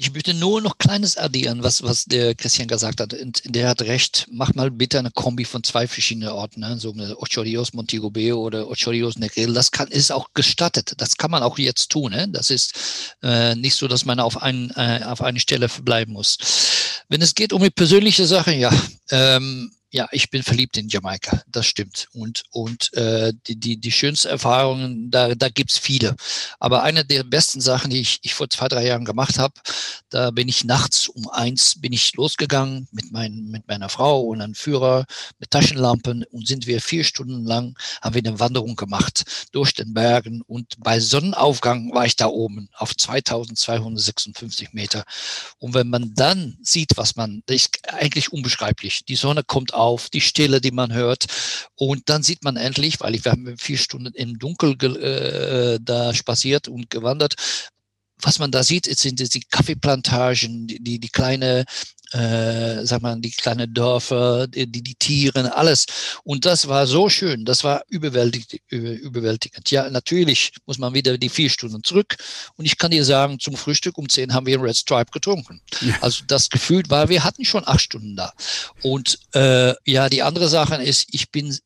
Ich 0.00 0.12
möchte 0.14 0.32
nur 0.32 0.60
noch 0.60 0.78
Kleines 0.78 1.16
addieren, 1.16 1.64
was, 1.64 1.82
was 1.82 2.04
der 2.04 2.36
Christian 2.36 2.68
gesagt 2.68 3.00
hat. 3.00 3.14
Und 3.14 3.42
der 3.44 3.68
hat 3.68 3.82
recht. 3.82 4.28
Mach 4.30 4.54
mal 4.54 4.70
bitte 4.70 5.00
eine 5.00 5.10
Kombi 5.10 5.44
von 5.44 5.64
zwei 5.64 5.88
verschiedenen 5.88 6.28
Orten, 6.28 6.60
ne? 6.60 6.78
so 6.78 6.94
Ocho 7.16 7.40
Rios 7.40 7.72
Montego 7.72 8.08
Bay 8.08 8.32
oder 8.32 8.70
Ocho 8.70 8.90
Rios 8.90 9.18
Negril. 9.18 9.52
Das 9.52 9.72
kann, 9.72 9.88
ist 9.88 10.12
auch 10.12 10.28
gestattet. 10.34 10.94
Das 10.98 11.16
kann 11.16 11.32
man 11.32 11.42
auch 11.42 11.58
jetzt 11.58 11.90
tun. 11.90 12.12
Ne? 12.12 12.28
Das 12.28 12.50
ist 12.50 13.16
äh, 13.24 13.56
nicht 13.56 13.74
so, 13.74 13.88
dass 13.88 14.04
man 14.04 14.20
auf, 14.20 14.40
ein, 14.40 14.70
äh, 14.76 15.00
auf 15.04 15.20
eine 15.20 15.40
Stelle 15.40 15.68
verbleiben 15.68 16.14
muss. 16.14 16.38
Wenn 17.08 17.22
es 17.22 17.34
geht 17.34 17.52
um 17.52 17.62
die 17.62 17.70
persönliche 17.70 18.26
Sache, 18.26 18.54
ja, 18.54 18.70
ähm, 19.10 19.70
ja, 19.90 20.06
ich 20.12 20.28
bin 20.30 20.42
verliebt 20.42 20.76
in 20.76 20.88
Jamaika, 20.88 21.42
das 21.46 21.66
stimmt. 21.66 22.08
Und, 22.12 22.42
und 22.50 22.92
äh, 22.94 23.32
die, 23.46 23.56
die, 23.56 23.78
die 23.78 23.92
schönsten 23.92 24.28
Erfahrungen, 24.28 25.10
da, 25.10 25.34
da 25.34 25.48
gibt's 25.48 25.78
viele. 25.78 26.14
Aber 26.58 26.82
eine 26.82 27.04
der 27.06 27.24
besten 27.24 27.60
Sachen, 27.60 27.90
die 27.90 28.00
ich, 28.00 28.18
ich 28.22 28.34
vor 28.34 28.50
zwei, 28.50 28.68
drei 28.68 28.86
Jahren 28.86 29.06
gemacht 29.06 29.38
habe, 29.38 29.54
da 30.10 30.30
bin 30.30 30.48
ich 30.48 30.64
nachts 30.64 31.08
um 31.08 31.28
eins 31.28 31.80
bin 31.80 31.92
ich 31.92 32.14
losgegangen 32.14 32.88
mit, 32.92 33.12
mein, 33.12 33.44
mit 33.44 33.66
meiner 33.66 33.88
Frau 33.88 34.20
und 34.20 34.42
einem 34.42 34.54
Führer 34.54 35.06
mit 35.38 35.50
Taschenlampen 35.50 36.24
und 36.30 36.46
sind 36.46 36.66
wir 36.66 36.80
vier 36.80 37.04
Stunden 37.04 37.44
lang, 37.44 37.78
haben 38.02 38.14
wir 38.14 38.22
eine 38.24 38.38
Wanderung 38.40 38.76
gemacht 38.76 39.24
durch 39.52 39.72
den 39.72 39.94
Bergen 39.94 40.42
und 40.42 40.74
bei 40.78 41.00
Sonnenaufgang 41.00 41.94
war 41.94 42.04
ich 42.04 42.16
da 42.16 42.26
oben 42.26 42.68
auf 42.74 42.94
2256 42.94 44.72
Meter. 44.72 45.04
Und 45.58 45.74
wenn 45.74 45.88
man 45.88 46.14
dann 46.14 46.58
sieht, 46.62 46.96
was 46.96 47.16
man, 47.16 47.42
das 47.46 47.56
ist 47.56 47.78
eigentlich 47.88 48.32
unbeschreiblich. 48.32 49.04
Die 49.06 49.16
Sonne 49.16 49.42
kommt 49.44 49.74
auf, 49.78 50.10
die 50.10 50.20
Stille, 50.20 50.60
die 50.60 50.70
man 50.70 50.92
hört. 50.92 51.26
Und 51.74 52.08
dann 52.08 52.22
sieht 52.22 52.44
man 52.44 52.56
endlich, 52.56 53.00
weil 53.00 53.14
ich, 53.14 53.24
wir 53.24 53.32
haben 53.32 53.56
vier 53.58 53.78
Stunden 53.78 54.12
im 54.14 54.38
Dunkel 54.38 54.76
äh, 54.96 55.78
da 55.80 56.12
spaziert 56.14 56.68
und 56.68 56.90
gewandert, 56.90 57.36
was 58.20 58.38
man 58.38 58.50
da 58.50 58.64
sieht, 58.64 58.86
sind 58.86 59.20
die 59.34 59.40
Kaffeeplantagen, 59.50 60.66
die, 60.66 60.82
die, 60.82 60.98
die 60.98 61.08
kleine 61.08 61.64
äh, 62.12 62.84
sag 62.84 63.02
mal, 63.02 63.20
die 63.20 63.30
kleinen 63.30 63.72
Dörfer, 63.72 64.46
die, 64.46 64.66
die 64.66 64.94
Tiere, 64.94 65.54
alles. 65.54 65.86
Und 66.24 66.44
das 66.44 66.68
war 66.68 66.86
so 66.86 67.08
schön, 67.08 67.44
das 67.44 67.64
war 67.64 67.82
überwältigend, 67.88 68.60
überwältigend. 68.70 69.70
Ja, 69.70 69.88
natürlich 69.90 70.52
muss 70.66 70.78
man 70.78 70.94
wieder 70.94 71.18
die 71.18 71.28
vier 71.28 71.50
Stunden 71.50 71.82
zurück. 71.82 72.16
Und 72.56 72.64
ich 72.64 72.78
kann 72.78 72.90
dir 72.90 73.04
sagen, 73.04 73.38
zum 73.38 73.56
Frühstück 73.56 73.98
um 73.98 74.08
zehn 74.08 74.32
haben 74.32 74.46
wir 74.46 74.62
Red 74.62 74.76
Stripe 74.76 75.10
getrunken. 75.12 75.60
Ja. 75.80 75.98
Also 76.00 76.24
das 76.26 76.48
Gefühl 76.48 76.82
war, 76.88 77.08
wir 77.08 77.24
hatten 77.24 77.44
schon 77.44 77.66
acht 77.66 77.80
Stunden 77.80 78.16
da. 78.16 78.32
Und 78.82 79.18
äh, 79.34 79.74
ja, 79.84 80.08
die 80.08 80.22
andere 80.22 80.48
Sache 80.48 80.76
ist, 80.82 81.08
ich 81.12 81.30
bin 81.30 81.56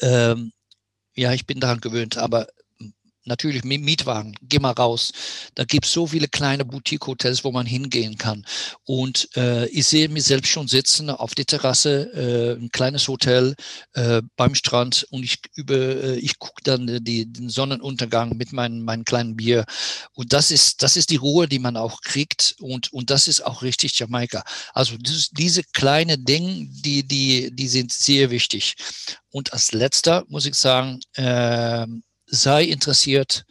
ähm, 0.00 0.52
ja, 1.14 1.32
ich 1.32 1.46
bin 1.46 1.60
daran 1.60 1.80
gewöhnt, 1.80 2.16
aber 2.16 2.46
natürlich 3.24 3.64
mit 3.64 3.82
Mietwagen, 3.82 4.34
geh 4.42 4.58
mal 4.58 4.72
raus. 4.72 5.12
Da 5.54 5.64
gibt 5.64 5.86
es 5.86 5.92
so 5.92 6.06
viele 6.06 6.28
kleine 6.28 6.64
Boutique-Hotels, 6.64 7.44
wo 7.44 7.52
man 7.52 7.66
hingehen 7.66 8.18
kann. 8.18 8.44
Und 8.84 9.28
äh, 9.36 9.66
ich 9.68 9.86
sehe 9.86 10.08
mich 10.08 10.24
selbst 10.24 10.50
schon 10.50 10.68
sitzen 10.68 11.10
auf 11.10 11.34
der 11.34 11.46
Terrasse, 11.46 12.12
äh, 12.14 12.60
ein 12.60 12.70
kleines 12.70 13.08
Hotel 13.08 13.54
äh, 13.94 14.22
beim 14.36 14.54
Strand 14.54 15.06
und 15.10 15.24
ich 15.24 15.38
über, 15.54 15.76
äh, 15.76 16.16
ich 16.16 16.38
gucke 16.38 16.62
dann 16.64 17.02
die, 17.04 17.30
den 17.32 17.48
Sonnenuntergang 17.48 18.36
mit 18.36 18.52
meinem 18.52 18.82
meinem 18.84 19.04
kleinen 19.04 19.36
Bier. 19.36 19.64
Und 20.12 20.32
das 20.32 20.50
ist, 20.50 20.82
das 20.82 20.96
ist 20.96 21.10
die 21.10 21.16
Ruhe, 21.16 21.48
die 21.48 21.58
man 21.58 21.76
auch 21.76 22.00
kriegt 22.02 22.56
und, 22.60 22.92
und 22.92 23.10
das 23.10 23.28
ist 23.28 23.44
auch 23.44 23.62
richtig 23.62 23.98
Jamaika. 23.98 24.44
Also 24.72 24.96
das, 24.98 25.30
diese 25.30 25.62
kleinen 25.72 26.24
Dinge, 26.24 26.66
die, 26.70 27.06
die, 27.06 27.54
die 27.54 27.68
sind 27.68 27.92
sehr 27.92 28.30
wichtig. 28.30 28.74
Und 29.30 29.52
als 29.52 29.72
letzter 29.72 30.24
muss 30.28 30.46
ich 30.46 30.54
sagen, 30.54 31.00
äh, 31.14 31.86
sei 32.32 32.64
interessiert 32.64 33.44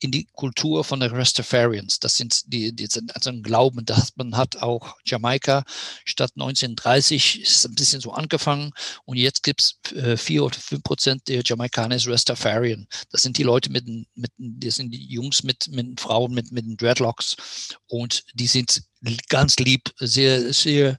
in 0.00 0.10
die 0.10 0.26
Kultur 0.34 0.84
von 0.84 1.00
den 1.00 1.10
Rastafarians. 1.10 1.98
Das 2.00 2.16
sind 2.16 2.52
die, 2.52 2.74
die 2.74 2.86
sind 2.86 3.16
also 3.16 3.30
ein 3.30 3.42
Glauben, 3.42 3.84
dass 3.86 4.14
man 4.16 4.36
hat 4.36 4.56
auch 4.56 4.94
Jamaika 5.06 5.64
statt 6.04 6.32
1930 6.34 7.40
ist 7.40 7.64
ein 7.64 7.74
bisschen 7.74 8.02
so 8.02 8.12
angefangen 8.12 8.72
und 9.06 9.16
jetzt 9.16 9.42
gibt 9.42 9.62
es 9.62 9.92
äh, 9.92 10.18
vier 10.18 10.44
oder 10.44 10.58
fünf 10.58 10.82
Prozent 10.82 11.28
der 11.28 11.42
Jamaikaner 11.42 11.96
ist 11.96 12.08
Rastafarian. 12.08 12.86
Das 13.10 13.22
sind 13.22 13.38
die 13.38 13.42
Leute 13.42 13.70
mit, 13.70 13.86
mit 13.86 14.30
das 14.36 14.74
sind 14.74 14.90
die 14.90 15.06
Jungs 15.06 15.42
mit, 15.42 15.68
mit 15.68 15.98
Frauen 15.98 16.34
mit, 16.34 16.52
mit 16.52 16.66
den 16.66 16.76
Dreadlocks 16.76 17.36
und 17.86 18.24
die 18.34 18.48
sind 18.48 18.82
ganz 19.28 19.56
lieb, 19.56 19.94
sehr, 19.98 20.52
sehr 20.52 20.98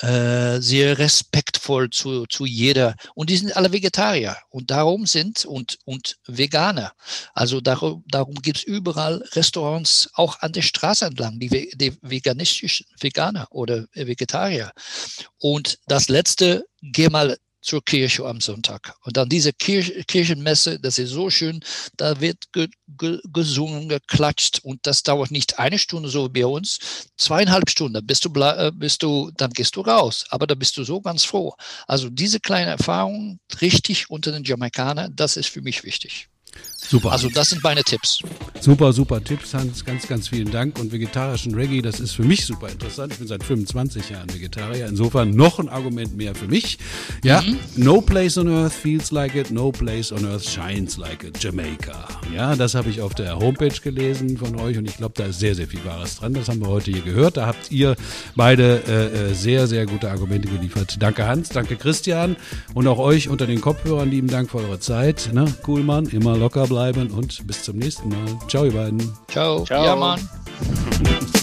äh, 0.00 0.60
sehr 0.60 0.98
respektvoll 0.98 1.90
zu, 1.90 2.26
zu 2.26 2.44
jeder. 2.44 2.96
Und 3.14 3.30
die 3.30 3.36
sind 3.36 3.56
alle 3.56 3.72
Vegetarier 3.72 4.36
und 4.50 4.70
darum 4.70 5.06
sind 5.06 5.44
und, 5.44 5.78
und 5.84 6.16
Veganer. 6.26 6.92
Also 7.32 7.60
darum, 7.60 8.04
darum 8.08 8.34
gibt 8.36 8.58
es 8.58 8.64
überall 8.64 9.24
Restaurants, 9.32 10.10
auch 10.14 10.40
an 10.40 10.52
der 10.52 10.62
Straße 10.62 11.06
entlang, 11.06 11.38
die, 11.38 11.70
die 11.76 11.96
veganistischen 12.02 12.86
Veganer 12.98 13.46
oder 13.50 13.86
Vegetarier. 13.94 14.72
Und 15.38 15.78
das 15.86 16.08
letzte, 16.08 16.66
geh 16.82 17.08
mal 17.08 17.36
zur 17.64 17.84
Kirche 17.84 18.24
am 18.26 18.40
Sonntag. 18.40 18.94
Und 19.02 19.16
dann 19.16 19.28
diese 19.28 19.52
Kirch 19.52 20.06
Kirchenmesse, 20.06 20.78
das 20.78 20.98
ist 20.98 21.10
so 21.10 21.30
schön, 21.30 21.60
da 21.96 22.20
wird 22.20 22.52
ge 22.52 22.68
ge 22.98 23.20
gesungen, 23.32 23.88
geklatscht 23.88 24.60
und 24.62 24.86
das 24.86 25.02
dauert 25.02 25.30
nicht 25.30 25.58
eine 25.58 25.78
Stunde 25.78 26.08
so 26.08 26.26
wie 26.26 26.42
bei 26.42 26.46
uns, 26.46 26.78
zweieinhalb 27.16 27.70
Stunden, 27.70 28.06
bist 28.06 28.24
du, 28.24 28.32
äh, 28.40 28.70
bist 28.74 29.02
du, 29.02 29.30
dann 29.36 29.50
gehst 29.50 29.76
du 29.76 29.80
raus, 29.80 30.26
aber 30.30 30.46
da 30.46 30.54
bist 30.54 30.76
du 30.76 30.84
so 30.84 31.00
ganz 31.00 31.24
froh. 31.24 31.54
Also 31.86 32.10
diese 32.10 32.40
kleine 32.40 32.72
Erfahrung 32.72 33.40
richtig 33.60 34.10
unter 34.10 34.32
den 34.32 34.44
Jamaikanern, 34.44 35.14
das 35.16 35.36
ist 35.36 35.48
für 35.48 35.62
mich 35.62 35.84
wichtig. 35.84 36.28
Super. 36.86 37.12
Also 37.12 37.28
das 37.30 37.50
sind 37.50 37.62
meine 37.62 37.82
Tipps. 37.82 38.20
Super, 38.60 38.92
super 38.92 39.22
Tipps, 39.22 39.54
Hans. 39.54 39.84
Ganz, 39.84 40.06
ganz 40.06 40.28
vielen 40.28 40.50
Dank. 40.50 40.78
Und 40.78 40.92
vegetarischen 40.92 41.54
Reggae, 41.54 41.80
das 41.80 41.98
ist 41.98 42.12
für 42.12 42.24
mich 42.24 42.44
super 42.44 42.68
interessant. 42.68 43.12
Ich 43.12 43.18
bin 43.18 43.26
seit 43.28 43.42
25 43.42 44.10
Jahren 44.10 44.32
Vegetarier. 44.32 44.86
Insofern 44.86 45.30
noch 45.30 45.58
ein 45.58 45.68
Argument 45.68 46.16
mehr 46.16 46.34
für 46.34 46.46
mich. 46.46 46.78
Ja, 47.22 47.40
mhm. 47.40 47.58
no 47.76 48.00
place 48.00 48.36
on 48.36 48.48
earth 48.48 48.72
feels 48.72 49.10
like 49.10 49.34
it, 49.34 49.50
no 49.50 49.72
place 49.72 50.12
on 50.12 50.24
earth 50.26 50.44
shines 50.44 50.96
like 50.96 51.24
it. 51.24 51.42
Jamaica. 51.42 52.06
Ja, 52.34 52.54
das 52.54 52.74
habe 52.74 52.90
ich 52.90 53.00
auf 53.00 53.14
der 53.14 53.38
Homepage 53.38 53.80
gelesen 53.82 54.36
von 54.36 54.58
euch 54.60 54.76
und 54.76 54.84
ich 54.84 54.96
glaube, 54.96 55.14
da 55.16 55.24
ist 55.24 55.40
sehr, 55.40 55.54
sehr 55.54 55.66
viel 55.66 55.84
Wahres 55.84 56.16
dran. 56.16 56.34
Das 56.34 56.48
haben 56.48 56.60
wir 56.60 56.68
heute 56.68 56.90
hier 56.90 57.02
gehört. 57.02 57.38
Da 57.38 57.46
habt 57.46 57.70
ihr 57.70 57.96
beide 58.36 58.82
äh, 58.86 59.30
äh 59.30 59.34
sehr, 59.34 59.66
sehr 59.66 59.86
gute 59.86 60.10
Argumente 60.10 60.48
geliefert. 60.48 60.96
Danke 61.00 61.26
Hans, 61.26 61.48
danke 61.48 61.76
Christian 61.76 62.36
und 62.74 62.86
auch 62.86 62.98
euch 62.98 63.28
unter 63.28 63.46
den 63.46 63.60
Kopfhörern 63.60 64.10
lieben 64.10 64.28
Dank 64.28 64.50
für 64.50 64.58
eure 64.58 64.80
Zeit. 64.80 65.30
Ne? 65.32 65.46
Cool, 65.66 65.82
Mann, 65.82 66.06
immer 66.06 66.36
locker 66.44 66.66
bleiben 66.66 67.10
und 67.10 67.46
bis 67.46 67.62
zum 67.62 67.78
nächsten 67.78 68.10
Mal. 68.10 68.38
Ciao, 68.48 68.66
ihr 68.66 68.72
beiden. 68.72 69.00
Ciao. 69.28 69.64
Ciao. 69.64 69.82
Ja, 69.82 69.96
Mann. 69.96 70.20